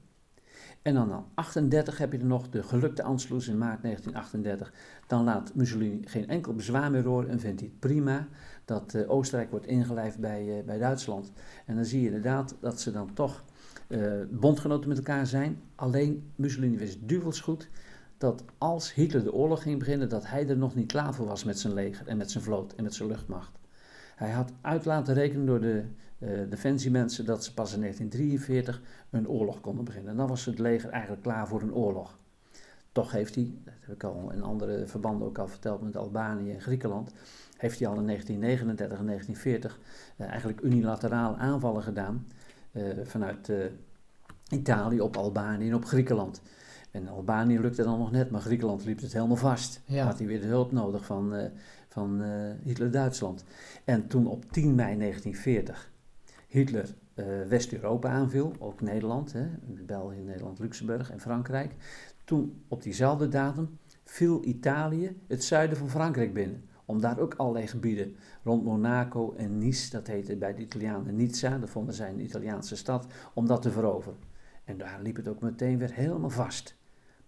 En 0.83 0.95
dan 0.95 1.11
in 1.11 1.25
38 1.35 1.99
heb 1.99 2.13
je 2.13 2.19
er 2.19 2.25
nog 2.25 2.49
de 2.49 2.63
gelukte 2.63 3.03
Anschluss 3.03 3.49
in 3.49 3.59
maart 3.59 3.83
1938. 3.83 4.73
Dan 5.07 5.25
laat 5.25 5.55
Mussolini 5.55 6.01
geen 6.05 6.29
enkel 6.29 6.55
bezwaar 6.55 6.91
meer 6.91 7.05
horen 7.05 7.29
en 7.29 7.41
vindt 7.41 7.61
hij 7.61 7.69
het 7.69 7.81
prima 7.81 8.29
dat 8.71 8.95
eh, 8.95 9.11
Oostenrijk 9.11 9.51
wordt 9.51 9.67
ingelijfd 9.67 10.19
bij, 10.19 10.59
eh, 10.59 10.65
bij 10.65 10.79
Duitsland. 10.79 11.33
En 11.67 11.75
dan 11.75 11.85
zie 11.85 12.01
je 12.01 12.07
inderdaad 12.07 12.57
dat 12.61 12.81
ze 12.81 12.93
dan 12.93 13.13
toch 13.15 13.45
eh, 13.89 14.01
bondgenoten 14.31 14.89
met 14.89 14.99
elkaar 14.99 15.27
zijn. 15.27 15.61
Alleen 15.75 16.31
Mussolini 16.37 16.77
wist 16.77 16.99
duvels 17.09 17.41
goed 17.41 17.69
dat 18.19 18.45
als 18.59 18.95
Hitler 18.95 19.25
de 19.25 19.33
oorlog 19.33 19.63
ging 19.63 19.79
beginnen, 19.79 20.09
dat 20.09 20.27
hij 20.27 20.49
er 20.49 20.57
nog 20.57 20.75
niet 20.75 20.93
klaar 20.93 21.15
voor 21.15 21.27
was 21.27 21.45
met 21.45 21.59
zijn 21.59 21.75
leger 21.75 22.07
en 22.07 22.17
met 22.17 22.31
zijn 22.31 22.45
vloot 22.45 22.75
en 22.75 22.83
met 22.85 22.95
zijn 22.95 23.09
luchtmacht. 23.09 23.59
Hij 24.17 24.31
had 24.31 24.53
uit 24.61 24.85
laten 24.85 25.15
rekenen 25.15 25.47
door 25.47 25.61
de 25.61 25.85
defensiemensen 26.49 27.25
dat 27.25 27.45
ze 27.45 27.55
pas 27.55 27.73
in 27.73 27.81
1943 27.81 28.83
een 29.11 29.29
oorlog 29.29 29.61
konden 29.61 29.85
beginnen. 29.85 30.11
En 30.11 30.17
dan 30.17 30.29
was 30.29 30.45
het 30.45 30.59
leger 30.59 30.91
eigenlijk 30.91 31.23
klaar 31.23 31.49
voor 31.49 31.63
een 31.63 31.75
oorlog. 31.75 32.19
Toch 32.93 33.13
heeft 33.13 33.35
hij, 33.35 33.55
dat 33.65 33.75
heb 33.81 33.95
ik 33.95 34.05
al 34.05 34.31
in 34.33 34.43
andere 34.43 34.87
verbanden 34.87 35.29
ook 35.29 35.39
al 35.39 35.49
verteld 35.49 35.83
met 35.83 35.97
Albanië 35.97 36.53
en 36.53 36.61
Griekenland, 36.61 37.13
heeft 37.61 37.79
hij 37.79 37.89
al 37.89 37.97
in 37.99 38.07
1939 38.07 38.99
en 38.99 39.07
1940 39.07 39.79
eh, 40.17 40.27
eigenlijk 40.27 40.61
unilateraal 40.61 41.37
aanvallen 41.37 41.83
gedaan 41.83 42.27
eh, 42.73 42.83
vanuit 43.05 43.49
eh, 43.49 43.57
Italië 44.49 45.01
op 45.01 45.17
Albanië 45.17 45.69
en 45.69 45.75
op 45.75 45.85
Griekenland. 45.85 46.43
En 46.91 47.09
Albanië 47.09 47.61
lukte 47.61 47.83
dan 47.83 47.99
nog 47.99 48.11
net, 48.11 48.31
maar 48.31 48.41
Griekenland 48.41 48.85
liep 48.85 49.01
het 49.01 49.13
helemaal 49.13 49.37
vast. 49.37 49.81
Ja. 49.85 50.05
Had 50.05 50.19
hij 50.19 50.27
weer 50.27 50.41
de 50.41 50.47
hulp 50.47 50.73
nodig 50.73 51.05
van, 51.05 51.51
van 51.89 52.23
Hitler-Duitsland. 52.63 53.45
En 53.85 54.07
toen 54.07 54.27
op 54.27 54.53
10 54.53 54.75
mei 54.75 54.99
1940 54.99 55.91
Hitler 56.49 56.95
West-Europa 57.49 58.09
aanviel, 58.09 58.53
ook 58.59 58.81
Nederland, 58.81 59.33
hè, 59.33 59.47
België, 59.87 60.21
Nederland, 60.21 60.59
Luxemburg 60.59 61.11
en 61.11 61.21
Frankrijk. 61.21 61.75
Toen 62.25 62.63
op 62.69 62.83
diezelfde 62.83 63.29
datum 63.29 63.79
viel 64.05 64.45
Italië 64.45 65.17
het 65.27 65.45
zuiden 65.45 65.79
van 65.79 65.91
Frankrijk 65.91 66.35
binnen. 66.35 66.65
Om 66.91 67.01
daar 67.01 67.19
ook 67.19 67.35
allerlei 67.35 67.67
gebieden 67.67 68.17
rond 68.43 68.65
Monaco 68.65 69.35
en 69.37 69.59
Nice, 69.59 69.91
dat 69.91 70.07
heette 70.07 70.37
bij 70.37 70.55
de 70.55 70.63
Italianen 70.63 71.17
Nizza, 71.17 71.59
dat 71.59 71.71
vonden 71.71 71.95
zij 71.95 72.11
een 72.11 72.21
Italiaanse 72.21 72.77
stad, 72.77 73.07
om 73.35 73.47
dat 73.47 73.63
te 73.63 73.71
veroveren. 73.71 74.19
En 74.65 74.79
daar 74.79 75.03
liep 75.03 75.17
het 75.17 75.29
ook 75.29 75.41
meteen 75.41 75.79
weer 75.79 75.93
helemaal 75.93 76.31
vast. 76.31 76.77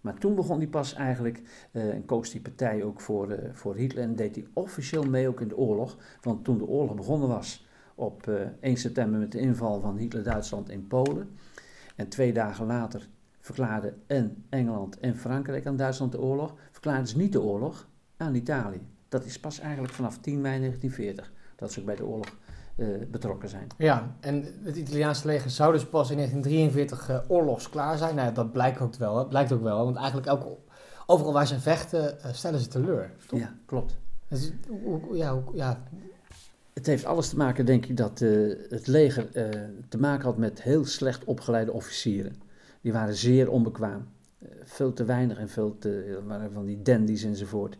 Maar 0.01 0.17
toen 0.17 0.35
begon 0.35 0.57
hij 0.57 0.67
pas 0.67 0.93
eigenlijk, 0.93 1.41
eh, 1.71 1.93
en 1.93 2.05
koos 2.05 2.29
die 2.29 2.41
partij 2.41 2.83
ook 2.83 3.01
voor, 3.01 3.31
eh, 3.31 3.53
voor 3.53 3.75
Hitler 3.75 4.03
en 4.03 4.15
deed 4.15 4.35
hij 4.35 4.47
officieel 4.53 5.03
mee 5.03 5.27
ook 5.27 5.41
in 5.41 5.47
de 5.47 5.57
oorlog. 5.57 5.97
Want 6.21 6.43
toen 6.43 6.57
de 6.57 6.67
oorlog 6.67 6.95
begonnen 6.95 7.27
was, 7.27 7.67
op 7.95 8.27
eh, 8.27 8.35
1 8.59 8.77
september 8.77 9.19
met 9.19 9.31
de 9.31 9.39
inval 9.39 9.79
van 9.79 9.97
Hitler-Duitsland 9.97 10.69
in 10.69 10.87
Polen. 10.87 11.29
En 11.95 12.09
twee 12.09 12.33
dagen 12.33 12.65
later 12.65 13.09
verklaarden 13.39 14.01
en 14.07 14.45
Engeland 14.49 14.99
en 14.99 15.15
Frankrijk 15.15 15.65
aan 15.65 15.77
Duitsland 15.77 16.11
de 16.11 16.21
oorlog. 16.21 16.55
Verklaarden 16.71 17.07
ze 17.07 17.17
niet 17.17 17.31
de 17.31 17.41
oorlog 17.41 17.89
aan 18.17 18.35
Italië. 18.35 18.92
Dat 19.13 19.25
is 19.25 19.39
pas 19.39 19.59
eigenlijk 19.59 19.93
vanaf 19.93 20.17
10 20.17 20.41
mei 20.41 20.59
1940 20.59 21.31
dat 21.55 21.71
ze 21.71 21.79
ook 21.79 21.85
bij 21.85 21.95
de 21.95 22.05
oorlog 22.05 22.35
eh, 22.75 22.87
betrokken 23.11 23.49
zijn. 23.49 23.67
Ja, 23.77 24.15
en 24.19 24.45
het 24.63 24.75
Italiaanse 24.75 25.27
leger 25.27 25.49
zou 25.49 25.73
dus 25.73 25.85
pas 25.85 26.09
in 26.09 26.15
1943 26.15 27.09
eh, 27.09 27.19
oorlogsklaar 27.27 27.97
zijn. 27.97 28.15
Nou, 28.15 28.33
dat 28.33 28.51
blijkt 28.51 28.81
ook 28.81 28.95
wel, 28.95 29.17
hè. 29.17 29.25
blijkt 29.25 29.51
ook 29.51 29.61
wel, 29.61 29.83
want 29.83 29.95
eigenlijk 29.95 30.27
elke, 30.27 30.57
overal 31.05 31.33
waar 31.33 31.47
ze 31.47 31.59
vechten, 31.59 32.21
eh, 32.21 32.33
stellen 32.33 32.59
ze 32.59 32.67
teleur. 32.67 33.11
Toch? 33.27 33.39
Ja, 33.39 33.53
klopt. 33.65 33.97
Dus, 34.27 34.51
ja, 35.11 35.43
ja, 35.53 35.83
Het 36.73 36.85
heeft 36.85 37.05
alles 37.05 37.29
te 37.29 37.37
maken, 37.37 37.65
denk 37.65 37.85
ik, 37.85 37.97
dat 37.97 38.19
het 38.69 38.87
leger 38.87 39.31
te 39.89 39.97
maken 39.99 40.25
had 40.25 40.37
met 40.37 40.61
heel 40.61 40.85
slecht 40.85 41.23
opgeleide 41.23 41.71
officieren. 41.71 42.41
Die 42.81 42.93
waren 42.93 43.15
zeer 43.15 43.49
onbekwaam. 43.49 44.07
Veel 44.63 44.93
te 44.93 45.03
weinig 45.03 45.37
en 45.37 45.49
veel 45.49 45.77
te, 45.77 46.21
waren 46.25 46.51
van 46.51 46.65
die 46.65 46.81
dandies 46.81 47.23
enzovoort. 47.23 47.77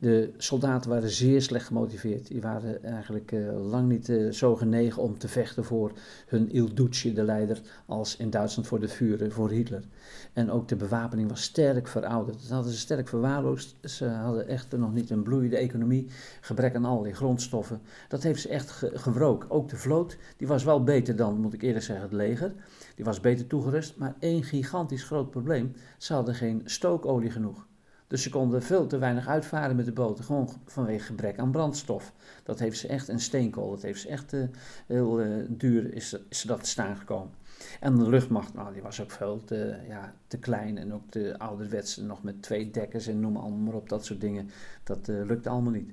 De 0.00 0.32
soldaten 0.36 0.90
waren 0.90 1.10
zeer 1.10 1.42
slecht 1.42 1.66
gemotiveerd. 1.66 2.26
Die 2.26 2.40
waren 2.40 2.82
eigenlijk 2.82 3.32
eh, 3.32 3.70
lang 3.70 3.88
niet 3.88 4.08
eh, 4.08 4.30
zo 4.30 4.56
genegen 4.56 5.02
om 5.02 5.18
te 5.18 5.28
vechten 5.28 5.64
voor 5.64 5.92
hun 6.26 6.54
Il 6.54 6.74
de 6.74 7.22
leider, 7.22 7.60
als 7.86 8.16
in 8.16 8.30
Duitsland 8.30 8.68
voor 8.68 8.80
de 8.80 8.88
Führer, 8.88 9.32
voor 9.32 9.50
Hitler. 9.50 9.84
En 10.32 10.50
ook 10.50 10.68
de 10.68 10.76
bewapening 10.76 11.28
was 11.28 11.42
sterk 11.42 11.88
verouderd. 11.88 12.40
Dat 12.40 12.50
hadden 12.50 12.72
ze 12.72 12.78
sterk 12.78 13.08
verwaarloosd. 13.08 13.76
Ze 13.82 14.06
hadden 14.06 14.48
echt 14.48 14.76
nog 14.76 14.92
niet 14.92 15.10
een 15.10 15.22
bloeiende 15.22 15.56
economie, 15.56 16.06
gebrek 16.40 16.74
aan 16.74 16.84
allerlei 16.84 17.14
grondstoffen. 17.14 17.80
Dat 18.08 18.22
heeft 18.22 18.40
ze 18.40 18.48
echt 18.48 18.70
ge 18.70 18.90
gewroken. 18.94 19.50
Ook 19.50 19.68
de 19.68 19.76
vloot, 19.76 20.16
die 20.36 20.46
was 20.46 20.64
wel 20.64 20.84
beter 20.84 21.16
dan, 21.16 21.40
moet 21.40 21.54
ik 21.54 21.62
eerlijk 21.62 21.84
zeggen, 21.84 22.04
het 22.04 22.14
leger. 22.14 22.54
Die 22.94 23.04
was 23.04 23.20
beter 23.20 23.46
toegerust, 23.46 23.96
maar 23.96 24.14
één 24.18 24.42
gigantisch 24.42 25.04
groot 25.04 25.30
probleem. 25.30 25.72
Ze 25.96 26.12
hadden 26.12 26.34
geen 26.34 26.62
stookolie 26.64 27.30
genoeg. 27.30 27.67
Dus 28.08 28.22
ze 28.22 28.30
konden 28.30 28.62
veel 28.62 28.86
te 28.86 28.98
weinig 28.98 29.26
uitvaren 29.26 29.76
met 29.76 29.84
de 29.84 29.92
boten, 29.92 30.24
gewoon 30.24 30.48
vanwege 30.64 31.04
gebrek 31.04 31.38
aan 31.38 31.50
brandstof. 31.50 32.12
Dat 32.42 32.58
heeft 32.58 32.78
ze 32.78 32.88
echt, 32.88 33.08
en 33.08 33.20
steenkool, 33.20 33.70
dat 33.70 33.82
heeft 33.82 34.00
ze 34.00 34.08
echt 34.08 34.32
eh, 34.32 34.42
heel 34.86 35.20
eh, 35.20 35.28
duur, 35.48 35.94
is, 35.94 36.16
is 36.28 36.40
ze 36.40 36.46
dat 36.46 36.62
te 36.62 36.68
staan 36.68 36.96
gekomen. 36.96 37.32
En 37.80 37.96
de 37.96 38.08
luchtmacht, 38.08 38.54
nou, 38.54 38.72
die 38.72 38.82
was 38.82 39.00
ook 39.00 39.10
veel 39.10 39.44
te, 39.44 39.76
ja, 39.88 40.14
te 40.26 40.38
klein 40.38 40.78
en 40.78 40.94
ook 40.94 41.10
te 41.10 41.38
ouderwets, 41.38 41.96
nog 41.96 42.22
met 42.22 42.42
twee 42.42 42.70
dekkers 42.70 43.06
en 43.06 43.20
noem 43.20 43.36
allemaal 43.36 43.58
maar 43.58 43.74
op, 43.74 43.88
dat 43.88 44.04
soort 44.04 44.20
dingen. 44.20 44.50
Dat 44.84 45.08
eh, 45.08 45.24
lukte 45.24 45.48
allemaal 45.48 45.72
niet. 45.72 45.92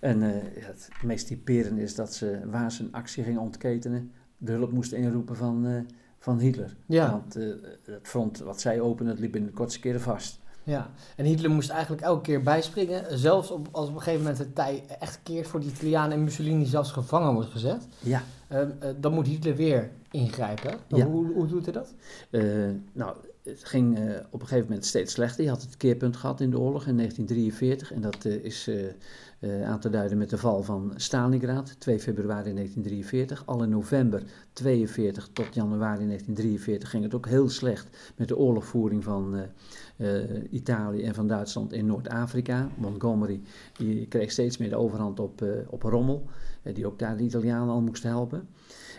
En 0.00 0.20
het 0.60 0.88
meest 1.02 1.26
typerende 1.26 1.82
is 1.82 1.94
dat 1.94 2.14
ze, 2.14 2.40
waar 2.50 2.72
ze 2.72 2.82
een 2.82 2.92
actie 2.92 3.24
gingen 3.24 3.40
ontketenen, 3.40 4.12
de 4.38 4.52
hulp 4.52 4.72
moesten 4.72 4.98
inroepen 4.98 5.36
van, 5.36 5.86
van 6.18 6.38
Hitler. 6.38 6.76
Ja. 6.86 7.10
Want 7.10 7.34
het 7.34 8.08
front 8.08 8.38
wat 8.38 8.60
zij 8.60 8.80
openen, 8.80 9.12
het 9.12 9.20
liep 9.20 9.36
in 9.36 9.44
de 9.44 9.52
kortste 9.52 9.80
keren 9.80 10.00
vast. 10.00 10.40
Ja. 10.64 10.90
En 11.16 11.24
Hitler 11.24 11.50
moest 11.50 11.70
eigenlijk 11.70 12.02
elke 12.02 12.22
keer 12.22 12.42
bijspringen. 12.42 13.18
Zelfs 13.18 13.50
op, 13.50 13.68
als 13.70 13.88
op 13.88 13.94
een 13.94 14.00
gegeven 14.00 14.20
moment 14.20 14.38
het 14.38 14.54
tij 14.54 14.84
echt 15.00 15.20
keert 15.22 15.46
voor 15.46 15.60
de 15.60 15.66
Italianen 15.66 16.12
en 16.12 16.24
Mussolini 16.24 16.64
zelfs 16.64 16.90
gevangen 16.90 17.34
wordt 17.34 17.50
gezet. 17.50 17.88
Ja, 18.00 18.22
eh, 18.48 18.60
eh, 18.60 18.68
dan 18.96 19.12
moet 19.12 19.26
Hitler 19.26 19.56
weer 19.56 19.90
ingrijpen. 20.10 20.74
Ja. 20.88 21.06
Hoe, 21.06 21.32
hoe 21.32 21.46
doet 21.46 21.64
hij 21.64 21.72
dat? 21.72 21.94
Eh, 22.30 22.42
nou, 22.92 23.16
het 23.44 23.64
ging 23.64 23.98
eh, 23.98 24.04
op 24.30 24.40
een 24.40 24.46
gegeven 24.46 24.68
moment 24.68 24.86
steeds 24.86 25.12
slechter. 25.12 25.44
Je 25.44 25.50
had 25.50 25.62
het 25.62 25.76
keerpunt 25.76 26.16
gehad 26.16 26.40
in 26.40 26.50
de 26.50 26.58
oorlog 26.58 26.86
in 26.86 26.96
1943. 26.96 27.92
En 27.92 28.00
dat 28.00 28.24
eh, 28.24 28.44
is 28.44 28.68
uh, 28.68 29.68
aan 29.68 29.80
te 29.80 29.90
duiden 29.90 30.18
met 30.18 30.30
de 30.30 30.38
val 30.38 30.62
van 30.62 30.92
Stalingrad, 30.96 31.80
2 31.80 32.00
februari 32.00 32.54
1943. 32.54 33.46
Al 33.46 33.62
in 33.62 33.68
november 33.68 34.22
42 34.52 35.28
tot 35.32 35.54
januari 35.54 36.06
1943 36.06 36.90
ging 36.90 37.04
het 37.04 37.14
ook 37.14 37.28
heel 37.28 37.48
slecht 37.48 38.12
met 38.16 38.28
de 38.28 38.36
oorlogvoering 38.36 39.04
van 39.04 39.36
Italië 40.50 41.02
en 41.02 41.14
van 41.14 41.28
Duitsland 41.28 41.72
in 41.72 41.86
Noord-Afrika. 41.86 42.68
Montgomery 42.76 43.40
kreeg 44.08 44.30
steeds 44.30 44.56
meer 44.56 44.68
de 44.68 44.76
overhand 44.76 45.20
op, 45.20 45.44
op 45.68 45.82
Rommel, 45.82 46.26
die 46.62 46.86
ook 46.86 46.98
daar 46.98 47.16
de 47.16 47.24
Italianen 47.24 47.74
al 47.74 47.80
moest 47.80 48.02
helpen. 48.02 48.48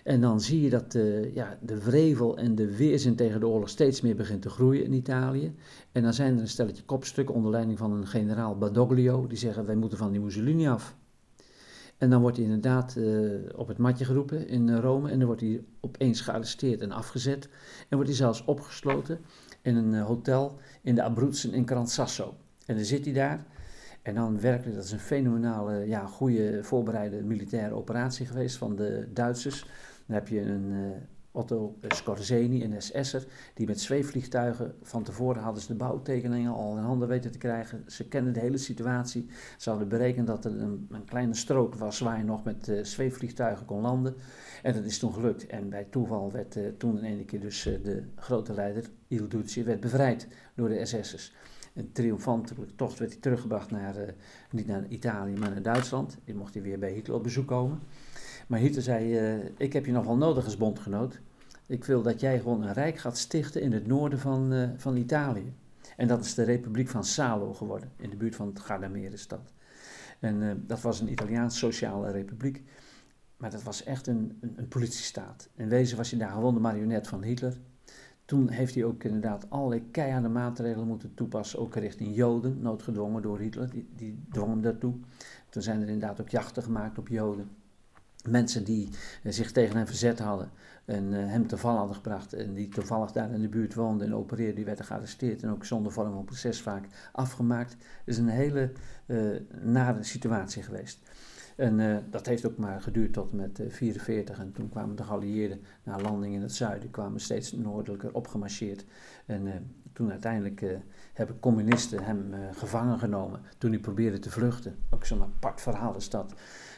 En 0.05 0.21
dan 0.21 0.41
zie 0.41 0.61
je 0.61 0.69
dat 0.69 0.91
de, 0.91 1.31
ja, 1.33 1.57
de 1.61 1.83
wrevel 1.83 2.37
en 2.37 2.55
de 2.55 2.75
weerzin 2.75 3.15
tegen 3.15 3.39
de 3.39 3.47
oorlog 3.47 3.69
steeds 3.69 4.01
meer 4.01 4.15
begint 4.15 4.41
te 4.41 4.49
groeien 4.49 4.83
in 4.83 4.93
Italië. 4.93 5.55
En 5.91 6.03
dan 6.03 6.13
zijn 6.13 6.35
er 6.35 6.41
een 6.41 6.47
stelletje 6.47 6.83
kopstukken 6.83 7.35
onder 7.35 7.51
leiding 7.51 7.77
van 7.77 7.91
een 7.91 8.07
generaal 8.07 8.57
Badoglio, 8.57 9.27
die 9.27 9.37
zeggen 9.37 9.65
wij 9.65 9.75
moeten 9.75 9.97
van 9.97 10.11
die 10.11 10.21
Mussolini 10.21 10.67
af. 10.67 10.95
En 11.97 12.09
dan 12.09 12.21
wordt 12.21 12.37
hij 12.37 12.45
inderdaad 12.45 12.95
uh, 12.97 13.31
op 13.55 13.67
het 13.67 13.77
matje 13.77 14.05
geroepen 14.05 14.47
in 14.47 14.75
Rome 14.75 15.09
en 15.09 15.17
dan 15.17 15.27
wordt 15.27 15.41
hij 15.41 15.63
opeens 15.79 16.21
gearresteerd 16.21 16.81
en 16.81 16.91
afgezet. 16.91 17.49
En 17.89 17.95
wordt 17.95 18.07
hij 18.07 18.17
zelfs 18.17 18.45
opgesloten 18.45 19.19
in 19.61 19.75
een 19.75 20.01
hotel 20.01 20.57
in 20.81 20.95
de 20.95 21.03
Abruzzen 21.03 21.53
in 21.53 21.67
Gran 21.67 21.87
Sasso. 21.87 22.35
En 22.65 22.75
dan 22.75 22.85
zit 22.85 23.05
hij 23.05 23.13
daar 23.13 23.45
en 24.01 24.15
dan 24.15 24.39
werkelijk, 24.39 24.75
dat 24.75 24.85
is 24.85 24.91
een 24.91 24.99
fenomenale, 24.99 25.87
ja, 25.87 26.05
goede 26.05 26.63
voorbereide 26.63 27.23
militaire 27.23 27.75
operatie 27.75 28.25
geweest 28.25 28.57
van 28.57 28.75
de 28.75 29.07
Duitsers. 29.13 29.65
Dan 30.05 30.15
heb 30.15 30.27
je 30.27 30.41
een 30.41 30.71
uh, 30.71 30.89
Otto 31.35 31.77
Scorzeni, 31.87 32.63
een 32.63 32.81
SS'er, 32.81 33.27
die 33.53 33.67
met 33.67 33.81
zweefvliegtuigen 33.81 34.75
van 34.81 35.03
tevoren 35.03 35.41
hadden 35.41 35.61
ze 35.61 35.67
de 35.67 35.73
bouwtekeningen 35.73 36.51
al 36.51 36.77
in 36.77 36.83
handen 36.83 37.07
weten 37.07 37.31
te 37.31 37.37
krijgen. 37.37 37.83
Ze 37.87 38.07
kennen 38.07 38.33
de 38.33 38.39
hele 38.39 38.57
situatie. 38.57 39.29
Ze 39.57 39.69
hadden 39.69 39.87
berekend 39.87 40.27
dat 40.27 40.45
er 40.45 40.61
een, 40.61 40.87
een 40.91 41.05
kleine 41.05 41.33
strook 41.33 41.75
was 41.75 41.99
waar 41.99 42.17
je 42.17 42.23
nog 42.23 42.43
met 42.43 42.67
uh, 42.67 42.83
zweefvliegtuigen 42.83 43.65
kon 43.65 43.81
landen. 43.81 44.15
En 44.63 44.73
dat 44.73 44.83
is 44.83 44.99
toen 44.99 45.13
gelukt. 45.13 45.47
En 45.47 45.69
bij 45.69 45.83
toeval 45.83 46.31
werd 46.31 46.57
toen 46.77 46.97
in 46.97 47.03
één 47.03 47.25
keer 47.25 47.39
dus 47.39 47.63
de 47.63 48.03
grote 48.15 48.53
leider, 48.53 48.89
Il 49.07 49.27
Duce, 49.27 49.63
werd 49.63 49.79
bevrijd 49.79 50.27
door 50.55 50.69
de 50.69 50.85
SS'ers. 50.85 51.33
Een 51.73 51.91
triomfantelijke 51.91 52.75
tocht 52.75 52.99
werd 52.99 53.11
hij 53.11 53.21
teruggebracht 53.21 53.71
naar, 53.71 53.95
niet 54.51 54.67
naar 54.67 54.85
Italië, 54.87 55.33
maar 55.33 55.51
naar 55.51 55.61
Duitsland. 55.61 56.17
Die 56.23 56.35
mocht 56.35 56.53
hij 56.53 56.63
weer 56.63 56.79
bij 56.79 56.91
Hitler 56.91 57.15
op 57.15 57.23
bezoek 57.23 57.47
komen. 57.47 57.79
Maar 58.47 58.59
Hitler 58.59 58.83
zei, 58.83 59.35
uh, 59.37 59.49
ik 59.57 59.73
heb 59.73 59.85
je 59.85 59.91
nog 59.91 60.05
wel 60.05 60.17
nodig 60.17 60.45
als 60.45 60.57
bondgenoot. 60.57 61.19
Ik 61.67 61.83
wil 61.83 62.01
dat 62.01 62.19
jij 62.19 62.39
gewoon 62.39 62.63
een 62.63 62.73
rijk 62.73 62.97
gaat 62.97 63.17
stichten 63.17 63.61
in 63.61 63.71
het 63.71 63.87
noorden 63.87 64.19
van, 64.19 64.53
uh, 64.53 64.69
van 64.77 64.97
Italië. 64.97 65.53
En 65.97 66.07
dat 66.07 66.25
is 66.25 66.33
de 66.33 66.43
Republiek 66.43 66.89
van 66.89 67.03
Salo 67.03 67.53
geworden, 67.53 67.91
in 67.95 68.09
de 68.09 68.15
buurt 68.15 68.35
van 68.35 68.47
het 68.47 68.59
Gardamerenstad. 68.59 69.53
En 70.19 70.41
uh, 70.41 70.51
dat 70.57 70.81
was 70.81 70.99
een 70.99 71.11
Italiaans 71.11 71.57
sociale 71.57 72.11
republiek. 72.11 72.63
Maar 73.37 73.51
dat 73.51 73.63
was 73.63 73.83
echt 73.83 74.07
een, 74.07 74.37
een, 74.41 74.53
een 74.55 74.67
politiestaat. 74.67 75.49
In 75.55 75.69
wezen 75.69 75.97
was 75.97 76.09
hij 76.09 76.19
daar 76.19 76.31
gewoon 76.31 76.53
de 76.53 76.59
marionet 76.59 77.07
van 77.07 77.23
Hitler. 77.23 77.57
Toen 78.25 78.49
heeft 78.49 78.75
hij 78.75 78.83
ook 78.83 79.03
inderdaad 79.03 79.49
allerlei 79.49 79.91
keiharde 79.91 80.29
maatregelen 80.29 80.87
moeten 80.87 81.13
toepassen, 81.13 81.59
ook 81.59 81.75
richting 81.75 82.15
Joden, 82.15 82.61
noodgedwongen 82.61 83.21
door 83.21 83.39
Hitler, 83.39 83.69
die, 83.69 83.87
die 83.95 84.23
dwong 84.31 84.49
hem 84.49 84.61
daartoe. 84.61 84.93
Toen 85.49 85.61
zijn 85.61 85.81
er 85.81 85.87
inderdaad 85.87 86.21
ook 86.21 86.29
jachten 86.29 86.63
gemaakt 86.63 86.97
op 86.97 87.07
Joden 87.07 87.49
mensen 88.27 88.63
die 88.63 88.89
uh, 89.23 89.31
zich 89.31 89.51
tegen 89.51 89.75
hem 89.75 89.85
verzet 89.85 90.19
hadden 90.19 90.49
en 90.85 91.03
uh, 91.03 91.17
hem 91.27 91.47
te 91.47 91.57
val 91.57 91.77
hadden 91.77 91.95
gebracht 91.95 92.33
en 92.33 92.53
die 92.53 92.67
toevallig 92.67 93.11
daar 93.11 93.31
in 93.31 93.41
de 93.41 93.49
buurt 93.49 93.73
woonden 93.73 94.07
en 94.07 94.15
opereerden, 94.15 94.55
die 94.55 94.65
werden 94.65 94.85
gearresteerd 94.85 95.43
en 95.43 95.49
ook 95.49 95.65
zonder 95.65 95.91
vorm 95.91 96.13
van 96.13 96.25
proces 96.25 96.61
vaak 96.61 96.85
afgemaakt. 97.11 97.71
Het 97.71 97.79
is 98.05 98.17
een 98.17 98.27
hele 98.27 98.71
uh, 99.05 99.39
nare 99.61 100.03
situatie 100.03 100.63
geweest. 100.63 100.99
En 101.55 102.05
dat 102.09 102.25
heeft 102.25 102.45
ook 102.45 102.57
maar 102.57 102.81
geduurd 102.81 103.13
tot 103.13 103.33
met 103.33 103.61
44 103.69 104.39
en 104.39 104.51
toen 104.51 104.69
kwamen 104.69 104.95
de 104.95 105.03
geallieerden 105.03 105.61
na 105.83 105.99
landing 105.99 106.33
in 106.33 106.41
het 106.41 106.53
zuiden, 106.53 106.91
kwamen 106.91 107.19
steeds 107.19 107.51
noordelijker 107.51 108.13
opgemarcheerd. 108.13 108.85
En 109.25 109.71
toen 109.93 110.11
uiteindelijk 110.11 110.65
hebben 111.13 111.39
communisten 111.39 112.03
hem 112.03 112.33
gevangen 112.51 112.99
genomen 112.99 113.41
toen 113.57 113.71
hij 113.71 113.79
probeerde 113.79 114.19
te 114.19 114.29
vluchten. 114.31 114.75
Ook 114.89 115.05
zo'n 115.05 115.21
apart 115.21 115.61
verhaal 115.61 115.95
is 115.95 116.09
dat. 116.09 116.33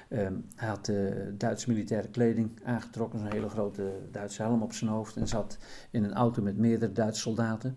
Um, 0.10 0.46
hij 0.56 0.68
had 0.68 0.88
uh, 0.88 1.12
Duitse 1.34 1.70
militaire 1.70 2.08
kleding 2.08 2.52
aangetrokken, 2.64 3.20
een 3.20 3.32
hele 3.32 3.50
grote 3.50 3.92
Duitse 4.12 4.42
helm 4.42 4.62
op 4.62 4.74
zijn 4.74 4.90
hoofd 4.90 5.16
en 5.16 5.28
zat 5.28 5.58
in 5.92 6.04
een 6.04 6.14
auto 6.14 6.42
met 6.42 6.58
meerdere 6.58 6.92
Duitse 6.92 7.22
soldaten. 7.22 7.76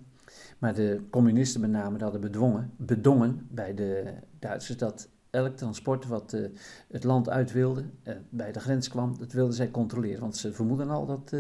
Maar 0.58 0.74
de 0.74 1.00
communisten 1.10 1.60
met 1.60 1.70
name 1.70 1.98
hadden 1.98 2.20
bedwongen, 2.20 2.70
bedongen 2.76 3.46
bij 3.50 3.74
de 3.74 4.14
Duitsers 4.38 4.78
dat 4.78 5.08
elk 5.30 5.56
transport 5.56 6.06
wat 6.06 6.32
uh, 6.32 6.46
het 6.88 7.04
land 7.04 7.28
uit 7.28 7.52
wilde, 7.52 7.84
uh, 8.04 8.14
bij 8.28 8.52
de 8.52 8.60
grens 8.60 8.88
kwam, 8.88 9.18
dat 9.18 9.32
wilden 9.32 9.54
zij 9.54 9.70
controleren. 9.70 10.20
Want 10.20 10.36
ze 10.36 10.52
vermoeden 10.52 10.90
al 10.90 11.06
dat 11.06 11.34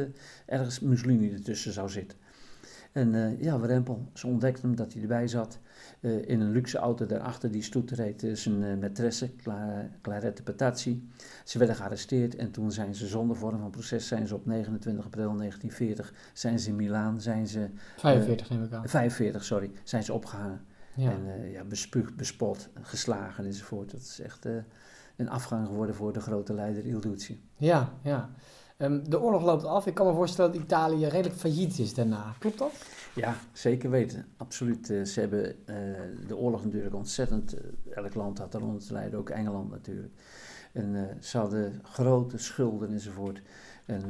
ergens 0.46 0.80
Mussolini 0.80 1.32
ertussen 1.32 1.72
zou 1.72 1.88
zitten. 1.88 2.18
En 2.92 3.36
ja, 3.40 3.56
Rempel, 3.56 4.08
ze 4.14 4.26
ontdekte 4.26 4.66
hem 4.66 4.76
dat 4.76 4.92
hij 4.92 5.02
erbij 5.02 5.28
zat. 5.28 5.58
Uh, 6.00 6.28
in 6.28 6.40
een 6.40 6.50
luxe 6.50 6.78
auto 6.78 7.06
daarachter 7.06 7.50
die 7.50 7.62
stoet 7.62 7.90
reed 7.90 8.22
uh, 8.22 8.34
zijn 8.34 8.62
uh, 8.62 8.88
maîtresse, 8.88 9.36
Cla 9.36 9.88
Clarette 10.00 10.42
Petazzi. 10.42 11.08
Ze 11.44 11.58
werden 11.58 11.76
gearresteerd 11.76 12.36
en 12.36 12.50
toen 12.50 12.72
zijn 12.72 12.94
ze 12.94 13.06
zonder 13.06 13.36
vorm 13.36 13.58
van 13.58 13.70
proces, 13.70 14.06
zijn 14.06 14.26
ze 14.26 14.34
op 14.34 14.46
29 14.46 15.04
april 15.04 15.36
1940, 15.36 16.14
zijn 16.32 16.58
ze 16.58 16.68
in 16.68 16.76
Milaan, 16.76 17.20
zijn 17.20 17.46
ze... 17.46 17.68
45 17.96 18.50
neem 18.50 18.62
ik 18.62 18.72
aan. 18.72 18.88
45, 18.88 19.44
sorry, 19.44 19.70
zijn 19.84 20.02
ze 20.02 20.12
opgehangen. 20.12 20.60
Ja. 20.94 21.10
En 21.10 21.50
ja, 21.50 21.64
bespuugd, 21.64 22.16
bespot, 22.16 22.68
geslagen 22.80 23.44
enzovoort. 23.44 23.90
Dat 23.90 24.00
is 24.00 24.20
echt 24.20 24.46
een 25.16 25.28
afgang 25.28 25.66
geworden 25.66 25.94
voor 25.94 26.12
de 26.12 26.20
grote 26.20 26.54
leider 26.54 26.86
Il 26.86 27.00
Duce. 27.00 27.36
Ja, 27.56 27.92
ja. 28.02 28.30
Um, 28.82 29.10
de 29.10 29.20
oorlog 29.20 29.42
loopt 29.42 29.64
af. 29.64 29.86
Ik 29.86 29.94
kan 29.94 30.06
me 30.06 30.12
voorstellen 30.12 30.52
dat 30.52 30.60
Italië 30.60 31.06
redelijk 31.06 31.40
failliet 31.40 31.78
is 31.78 31.94
daarna. 31.94 32.34
Klopt 32.38 32.58
dat? 32.58 32.72
Ja, 33.14 33.34
zeker 33.52 33.90
weten. 33.90 34.26
Absoluut. 34.36 34.90
Uh, 34.90 35.04
ze 35.04 35.20
hebben 35.20 35.46
uh, 35.46 35.76
de 36.26 36.36
oorlog 36.36 36.64
natuurlijk 36.64 36.94
ontzettend. 36.94 37.54
Uh, 37.54 37.96
elk 37.96 38.14
land 38.14 38.38
had 38.38 38.54
eronder 38.54 38.80
te 38.82 38.92
lijden, 38.92 39.18
ook 39.18 39.30
Engeland 39.30 39.70
natuurlijk. 39.70 40.12
En 40.72 41.16
ze 41.20 41.38
hadden 41.38 41.80
grote 41.82 42.38
schulden 42.38 42.90
enzovoort. 42.90 43.42
En 43.86 44.02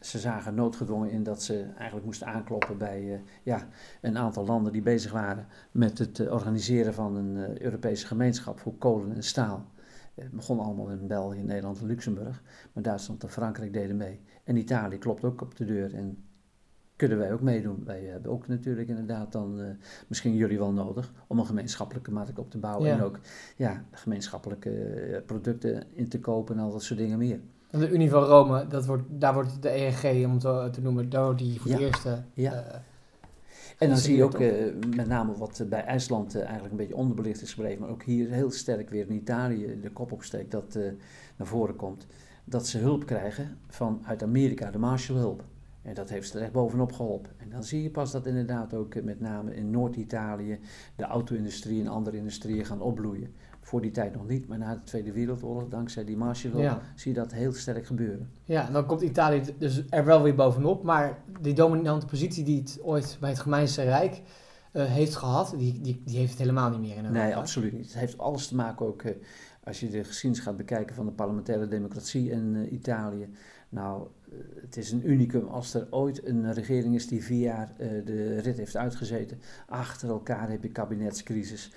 ze 0.00 0.18
zagen 0.18 0.54
noodgedwongen 0.54 1.10
in 1.10 1.22
dat 1.22 1.42
ze 1.42 1.66
eigenlijk 1.76 2.04
moesten 2.04 2.26
aankloppen 2.26 2.78
bij 2.78 3.22
ja, 3.42 3.68
een 4.00 4.18
aantal 4.18 4.44
landen 4.44 4.72
die 4.72 4.82
bezig 4.82 5.12
waren 5.12 5.46
met 5.70 5.98
het 5.98 6.30
organiseren 6.30 6.94
van 6.94 7.16
een 7.16 7.62
Europese 7.62 8.06
gemeenschap 8.06 8.60
voor 8.60 8.76
kolen 8.76 9.14
en 9.14 9.22
staal. 9.22 9.66
Het 10.14 10.30
begon 10.30 10.58
allemaal 10.58 10.90
in 10.90 11.06
België, 11.06 11.42
Nederland 11.42 11.80
en 11.80 11.86
Luxemburg. 11.86 12.42
Maar 12.72 12.82
Duitsland 12.82 13.22
en 13.22 13.30
Frankrijk 13.30 13.72
deden 13.72 13.96
mee. 13.96 14.20
En 14.44 14.56
Italië 14.56 14.98
klopt 14.98 15.24
ook 15.24 15.40
op 15.40 15.56
de 15.56 15.64
deur. 15.64 15.94
En 15.94 16.23
kunnen 16.96 17.18
wij 17.18 17.32
ook 17.32 17.40
meedoen. 17.40 17.82
Wij 17.84 18.02
hebben 18.02 18.30
ook 18.30 18.48
natuurlijk 18.48 18.88
inderdaad 18.88 19.32
dan 19.32 19.60
uh, 19.60 19.66
misschien 20.08 20.34
jullie 20.34 20.58
wel 20.58 20.72
nodig 20.72 21.12
om 21.26 21.38
een 21.38 21.46
gemeenschappelijke 21.46 22.10
markt 22.10 22.38
op 22.38 22.50
te 22.50 22.58
bouwen. 22.58 22.86
Ja. 22.86 22.94
En 22.94 23.02
ook 23.02 23.18
ja, 23.56 23.84
gemeenschappelijke 23.90 24.70
uh, 25.10 25.16
producten 25.26 25.84
in 25.92 26.08
te 26.08 26.20
kopen 26.20 26.56
en 26.56 26.62
al 26.62 26.72
dat 26.72 26.82
soort 26.82 26.98
dingen 26.98 27.18
meer. 27.18 27.40
En 27.70 27.80
de 27.80 27.90
Unie 27.90 28.10
van 28.10 28.22
Rome, 28.22 28.66
dat 28.66 28.86
wordt, 28.86 29.02
daar 29.08 29.34
wordt 29.34 29.62
de 29.62 29.68
ENG, 29.68 30.24
om 30.24 30.32
het 30.32 30.42
zo 30.42 30.70
te 30.70 30.80
noemen, 30.80 31.10
daar 31.10 31.24
wordt 31.24 31.38
die 31.38 31.60
voor 31.60 31.70
ja. 31.70 31.78
eerste... 31.78 32.22
Ja. 32.32 32.52
Uh, 32.52 32.74
en 33.78 33.88
dan 33.88 33.98
zie 33.98 34.16
je 34.16 34.24
ook 34.24 34.40
uh, 34.40 34.74
met 34.96 35.06
name 35.06 35.36
wat 35.36 35.64
bij 35.68 35.84
IJsland 35.84 36.36
eigenlijk 36.36 36.70
een 36.70 36.76
beetje 36.76 36.96
onderbelicht 36.96 37.42
is 37.42 37.52
gebleven, 37.52 37.80
maar 37.80 37.90
ook 37.90 38.02
hier 38.02 38.30
heel 38.30 38.50
sterk 38.50 38.90
weer 38.90 39.06
in 39.08 39.16
Italië 39.16 39.78
de 39.80 39.90
kop 39.90 40.12
opsteekt 40.12 40.50
dat 40.50 40.78
naar 41.36 41.46
voren 41.46 41.76
komt. 41.76 42.06
Dat 42.44 42.66
ze 42.66 42.78
hulp 42.78 43.06
krijgen 43.06 43.58
van 43.68 44.02
uit 44.06 44.22
Amerika, 44.22 44.70
de 44.70 44.78
Marshallhulp. 44.78 45.44
En 45.84 45.94
dat 45.94 46.08
heeft 46.08 46.30
ze 46.30 46.36
er 46.38 46.42
echt 46.42 46.52
bovenop 46.52 46.92
geholpen. 46.92 47.32
En 47.36 47.50
dan 47.50 47.64
zie 47.64 47.82
je 47.82 47.90
pas 47.90 48.12
dat 48.12 48.26
inderdaad 48.26 48.74
ook 48.74 49.02
met 49.02 49.20
name 49.20 49.54
in 49.54 49.70
Noord-Italië 49.70 50.58
de 50.96 51.04
auto-industrie 51.04 51.80
en 51.80 51.88
andere 51.88 52.16
industrieën 52.16 52.64
gaan 52.64 52.80
opbloeien. 52.80 53.34
Voor 53.60 53.80
die 53.80 53.90
tijd 53.90 54.14
nog 54.14 54.28
niet, 54.28 54.48
maar 54.48 54.58
na 54.58 54.74
de 54.74 54.82
Tweede 54.82 55.12
Wereldoorlog, 55.12 55.68
dankzij 55.68 56.04
die 56.04 56.16
Marshallhulp, 56.16 56.64
ja. 56.64 56.80
zie 56.94 57.12
je 57.12 57.18
dat 57.18 57.32
heel 57.32 57.52
sterk 57.52 57.86
gebeuren. 57.86 58.30
Ja, 58.44 58.66
en 58.66 58.72
dan 58.72 58.86
komt 58.86 59.00
Italië 59.00 59.42
dus 59.58 59.82
er 59.88 60.04
wel 60.04 60.22
weer 60.22 60.34
bovenop, 60.34 60.82
maar 60.82 61.18
die 61.40 61.54
dominante 61.54 62.06
positie 62.06 62.44
die 62.44 62.58
het 62.58 62.78
ooit 62.82 63.16
bij 63.20 63.30
het 63.30 63.38
Gemeense 63.38 63.82
Rijk 63.82 64.22
uh, 64.72 64.84
heeft 64.84 65.16
gehad, 65.16 65.54
die, 65.56 65.80
die, 65.80 66.02
die 66.04 66.16
heeft 66.16 66.30
het 66.30 66.38
helemaal 66.38 66.70
niet 66.70 66.80
meer 66.80 66.96
in 66.96 67.04
Europa. 67.04 67.24
Nee, 67.24 67.36
absoluut 67.36 67.72
niet. 67.72 67.86
Het 67.86 67.98
heeft 67.98 68.18
alles 68.18 68.46
te 68.46 68.54
maken 68.54 68.86
ook, 68.86 69.02
uh, 69.02 69.12
als 69.64 69.80
je 69.80 69.90
de 69.90 70.04
geschiedenis 70.04 70.44
gaat 70.44 70.56
bekijken 70.56 70.94
van 70.94 71.06
de 71.06 71.12
parlementaire 71.12 71.68
democratie 71.68 72.30
in 72.30 72.54
uh, 72.54 72.72
Italië. 72.72 73.28
Nou, 73.68 74.06
het 74.60 74.76
is 74.76 74.92
een 74.92 75.10
unicum 75.10 75.46
als 75.46 75.74
er 75.74 75.86
ooit 75.90 76.26
een 76.26 76.52
regering 76.52 76.94
is 76.94 77.08
die 77.08 77.24
vier 77.24 77.40
jaar 77.40 77.72
de 78.04 78.40
rit 78.40 78.56
heeft 78.56 78.76
uitgezeten. 78.76 79.38
Achter 79.66 80.08
elkaar 80.08 80.50
heb 80.50 80.62
je 80.62 80.70
kabinetscrisis. 80.70 81.72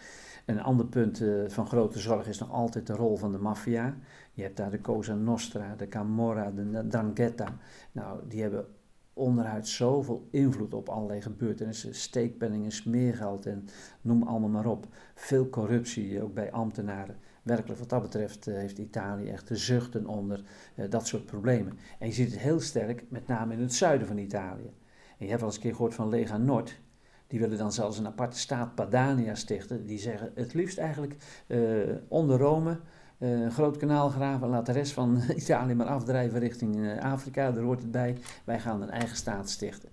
Een 0.48 0.62
ander 0.62 0.86
punt 0.86 1.22
uh, 1.22 1.50
van 1.50 1.68
grote 1.68 2.00
zorg 2.00 2.28
is 2.28 2.40
nog 2.40 2.52
altijd 2.52 2.88
de 2.88 2.94
rol 2.94 3.18
van 3.18 3.32
de 3.32 3.38
maffia. 3.38 3.98
Je 4.34 4.42
hebt 4.42 4.58
daar 4.58 4.72
de 4.72 4.82
Cosa 4.82 5.14
Nostra, 5.14 5.76
de 5.76 5.88
Camorra, 5.88 6.52
de 6.52 6.88
Drangheta. 6.88 7.58
Nou, 7.92 8.20
die 8.28 8.42
hebben 8.42 8.66
onderuit 9.14 9.68
zoveel 9.68 10.28
invloed 10.32 10.74
op 10.74 10.90
allerlei 10.90 11.22
gebeurtenissen. 11.22 11.96
Steekpenningen, 11.96 12.72
smeergeld 12.72 13.46
en 13.46 13.68
noem 14.02 14.24
allemaal 14.24 14.50
maar 14.50 14.66
op. 14.66 14.88
Veel 15.16 15.50
corruptie, 15.50 16.24
ook 16.24 16.34
bij 16.34 16.52
ambtenaren. 16.52 17.16
Werkelijk 17.48 17.80
wat 17.80 17.90
dat 17.90 18.02
betreft 18.02 18.48
eh, 18.48 18.56
heeft 18.56 18.78
Italië 18.78 19.30
echt 19.30 19.48
de 19.48 19.56
zuchten 19.56 20.06
onder 20.06 20.44
eh, 20.76 20.90
dat 20.90 21.08
soort 21.08 21.26
problemen. 21.26 21.78
En 22.00 22.08
je 22.08 22.14
ziet 22.14 22.32
het 22.32 22.40
heel 22.40 22.60
sterk, 22.60 23.04
met 23.10 23.28
name 23.28 23.54
in 23.54 23.60
het 23.60 23.74
zuiden 23.74 24.08
van 24.08 24.18
Italië. 24.18 24.74
En 25.18 25.26
je 25.26 25.28
hebt 25.28 25.40
wel 25.40 25.50
eens 25.50 25.56
een 25.56 25.64
keer 25.64 25.76
gehoord 25.76 25.94
van 25.94 26.10
Lega 26.10 26.38
Nord. 26.38 26.80
Die 27.28 27.40
willen 27.40 27.58
dan 27.58 27.72
zelfs 27.72 27.98
een 27.98 28.08
aparte 28.08 28.38
staat 28.38 28.76
Padania 28.76 29.36
stichten. 29.36 29.86
Die 29.86 30.00
zeggen 30.00 30.32
het 30.36 30.54
liefst 30.54 30.78
eigenlijk 30.78 31.16
uh, 31.48 31.96
onder 32.08 32.38
Rome 32.38 32.80
een 33.20 33.52
groot 33.52 33.78
kanaal 33.78 34.10
graven. 34.10 34.50
Laat 34.50 34.66
de 34.66 34.72
rest 34.72 34.92
van 34.92 35.22
Italië 35.36 35.74
maar 35.74 35.88
afdrijven 35.88 36.40
richting 36.40 37.00
Afrika. 37.02 37.52
Daar 37.52 37.64
hoort 37.64 37.82
het 37.82 37.92
bij. 37.92 38.18
Wij 38.44 38.60
gaan 38.60 38.82
een 38.82 38.90
eigen 38.90 39.18
staat 39.18 39.50
stichten. 39.50 39.90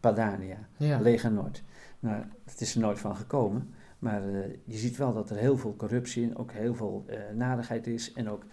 Padania, 0.00 0.58
ja. 0.76 1.00
Lega 1.00 1.28
Nord. 1.28 1.62
Nou, 1.98 2.22
het 2.44 2.60
is 2.60 2.74
er 2.74 2.80
nooit 2.80 2.98
van 2.98 3.16
gekomen. 3.16 3.74
Maar 4.02 4.28
uh, 4.28 4.44
je 4.64 4.76
ziet 4.76 4.96
wel 4.96 5.12
dat 5.12 5.30
er 5.30 5.36
heel 5.36 5.56
veel 5.56 5.76
corruptie 5.76 6.24
en 6.24 6.36
ook 6.36 6.52
heel 6.52 6.74
veel 6.74 7.04
nadigheid 7.34 7.86
is. 7.86 8.12
En 8.12 8.28
ook 8.28 8.44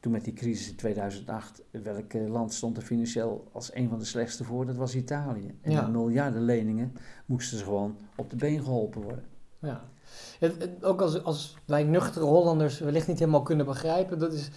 toen 0.00 0.12
met 0.12 0.24
die 0.24 0.32
crisis 0.32 0.68
in 0.68 0.76
2008, 0.76 1.62
welk 1.70 2.12
land 2.12 2.52
stond 2.52 2.76
er 2.76 2.82
financieel 2.82 3.48
als 3.52 3.74
een 3.74 3.88
van 3.88 3.98
de 3.98 4.04
slechtste 4.04 4.44
voor? 4.44 4.66
Dat 4.66 4.76
was 4.76 4.94
Italië. 4.94 5.58
En 5.60 5.70
ja. 5.70 5.86
miljarden 5.86 6.42
leningen 6.42 6.92
moesten 7.26 7.58
ze 7.58 7.64
gewoon 7.64 7.96
op 8.16 8.30
de 8.30 8.36
been 8.36 8.62
geholpen 8.62 9.02
worden. 9.02 9.24
Ja. 9.60 9.84
Het, 10.38 10.84
ook 10.84 11.00
als, 11.00 11.22
als 11.22 11.56
wij 11.64 11.84
nuchtere 11.84 12.24
Hollanders 12.24 12.78
wellicht 12.78 13.06
niet 13.06 13.18
helemaal 13.18 13.42
kunnen 13.42 13.66
begrijpen, 13.66 14.18
dat 14.18 14.32
is 14.32 14.50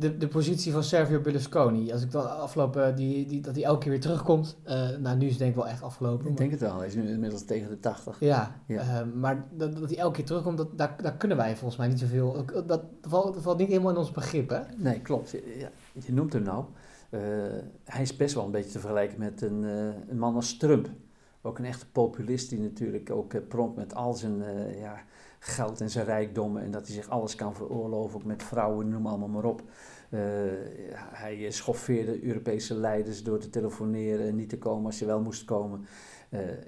de, 0.00 0.16
de 0.16 0.28
positie 0.28 0.72
van 0.72 0.82
Servio 0.82 1.20
Berlusconi. 1.20 1.92
Als 1.92 2.02
ik 2.02 2.10
dan 2.10 2.38
afgelopen, 2.38 2.96
die, 2.96 3.26
die, 3.26 3.40
dat 3.40 3.54
hij 3.54 3.64
elke 3.64 3.80
keer 3.80 3.90
weer 3.90 4.00
terugkomt. 4.00 4.56
Uh, 4.66 4.88
nou, 4.98 5.16
nu 5.16 5.24
is 5.24 5.30
het 5.30 5.38
denk 5.38 5.50
ik 5.50 5.56
wel 5.56 5.68
echt 5.68 5.82
afgelopen. 5.82 6.30
Ik 6.30 6.36
denk 6.36 6.50
het 6.50 6.60
wel, 6.60 6.78
hij 6.78 6.86
is 6.86 6.94
nu 6.94 7.08
inmiddels 7.08 7.44
tegen 7.44 7.68
de 7.68 7.80
80. 7.80 8.16
Ja, 8.20 8.60
ja. 8.66 8.82
Uh, 8.82 9.12
maar 9.14 9.46
dat, 9.50 9.76
dat 9.76 9.90
hij 9.90 9.98
elke 9.98 10.16
keer 10.16 10.24
terugkomt, 10.24 10.56
dat, 10.56 10.78
daar, 10.78 10.96
daar 11.02 11.16
kunnen 11.16 11.36
wij 11.36 11.56
volgens 11.56 11.76
mij 11.76 11.88
niet 11.88 11.98
zoveel. 11.98 12.44
Dat, 12.46 12.68
dat, 12.68 12.82
valt, 13.02 13.34
dat 13.34 13.42
valt 13.42 13.58
niet 13.58 13.68
helemaal 13.68 13.90
in 13.90 13.96
ons 13.96 14.10
begrip, 14.10 14.50
hè? 14.50 14.60
Nee, 14.76 15.00
klopt. 15.00 15.30
Ja, 15.30 15.70
je 15.92 16.12
noemt 16.12 16.32
hem 16.32 16.42
nou. 16.42 16.64
Uh, 17.10 17.20
hij 17.84 18.02
is 18.02 18.16
best 18.16 18.34
wel 18.34 18.44
een 18.44 18.50
beetje 18.50 18.70
te 18.70 18.78
vergelijken 18.78 19.18
met 19.18 19.42
een, 19.42 19.62
een 20.08 20.18
man 20.18 20.34
als 20.34 20.56
Trump. 20.56 20.88
Ook 21.42 21.58
een 21.58 21.64
echte 21.64 21.86
populist 21.86 22.50
die 22.50 22.60
natuurlijk 22.60 23.10
ook 23.10 23.48
prompt 23.48 23.76
met 23.76 23.94
al 23.94 24.14
zijn 24.14 24.42
ja, 24.78 25.02
geld 25.38 25.80
en 25.80 25.90
zijn 25.90 26.04
rijkdommen 26.04 26.62
en 26.62 26.70
dat 26.70 26.86
hij 26.86 26.94
zich 26.94 27.08
alles 27.08 27.34
kan 27.34 27.54
veroorloven, 27.54 28.16
ook 28.16 28.24
met 28.24 28.42
vrouwen, 28.42 28.88
noem 28.88 29.06
allemaal 29.06 29.28
maar 29.28 29.44
op. 29.44 29.62
Uh, 30.10 30.20
hij 31.12 31.50
schoffeerde 31.50 32.24
Europese 32.24 32.74
leiders 32.74 33.22
door 33.22 33.38
te 33.38 33.50
telefoneren 33.50 34.26
en 34.26 34.36
niet 34.36 34.48
te 34.48 34.58
komen 34.58 34.86
als 34.86 34.98
je 34.98 35.06
wel 35.06 35.20
moest 35.20 35.44
komen. 35.44 35.86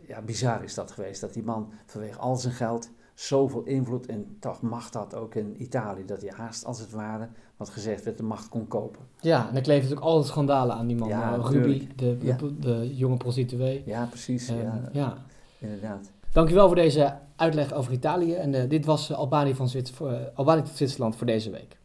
ja, 0.07 0.23
bizar 0.23 0.65
is 0.65 0.75
dat 0.75 0.91
geweest, 0.91 1.21
dat 1.21 1.33
die 1.35 1.43
man 1.43 1.73
vanwege 1.87 2.19
al 2.19 2.37
zijn 2.37 2.55
geld 2.55 2.91
zoveel 3.15 3.63
invloed 3.63 4.07
en 4.07 4.37
toch 4.41 4.61
macht 4.61 4.95
had 4.95 5.15
ook 5.15 5.35
in 5.35 5.63
Italië. 5.63 6.05
Dat 6.05 6.21
hij 6.21 6.33
haast 6.37 6.65
als 6.65 6.81
het 6.81 6.91
ware, 6.91 7.29
wat 7.57 7.69
gezegd 7.69 8.05
werd, 8.05 8.17
de 8.17 8.23
macht 8.23 8.49
kon 8.49 8.69
kopen. 8.69 9.01
Ja, 9.21 9.49
en 9.49 9.57
er 9.57 9.63
kleven 9.63 9.83
natuurlijk 9.83 10.07
altijd 10.07 10.27
schandalen 10.27 10.77
aan 10.77 10.87
die 10.87 10.97
man. 10.97 11.09
Ja, 11.09 11.35
Ruby, 11.35 11.89
de, 11.97 12.17
ja. 12.21 12.37
de, 12.37 12.59
de, 12.59 12.97
jonge 12.97 13.17
prostituee. 13.17 13.83
Ja, 13.87 14.07
precies. 14.07 14.49
Um, 14.49 14.57
ja. 14.57 14.91
ja, 14.93 15.17
inderdaad. 15.59 16.11
Dankjewel 16.33 16.67
voor 16.67 16.77
deze 16.77 17.19
uitleg 17.37 17.73
over 17.73 17.93
Italië. 17.93 18.35
En 18.35 18.69
dit 18.69 18.85
was 18.85 19.13
Albanië, 19.13 19.55
van 19.55 19.69
Albanië 20.35 20.63
tot 20.63 20.77
Zwitserland 20.77 21.17
voor 21.17 21.27
deze 21.27 21.51
week. 21.51 21.77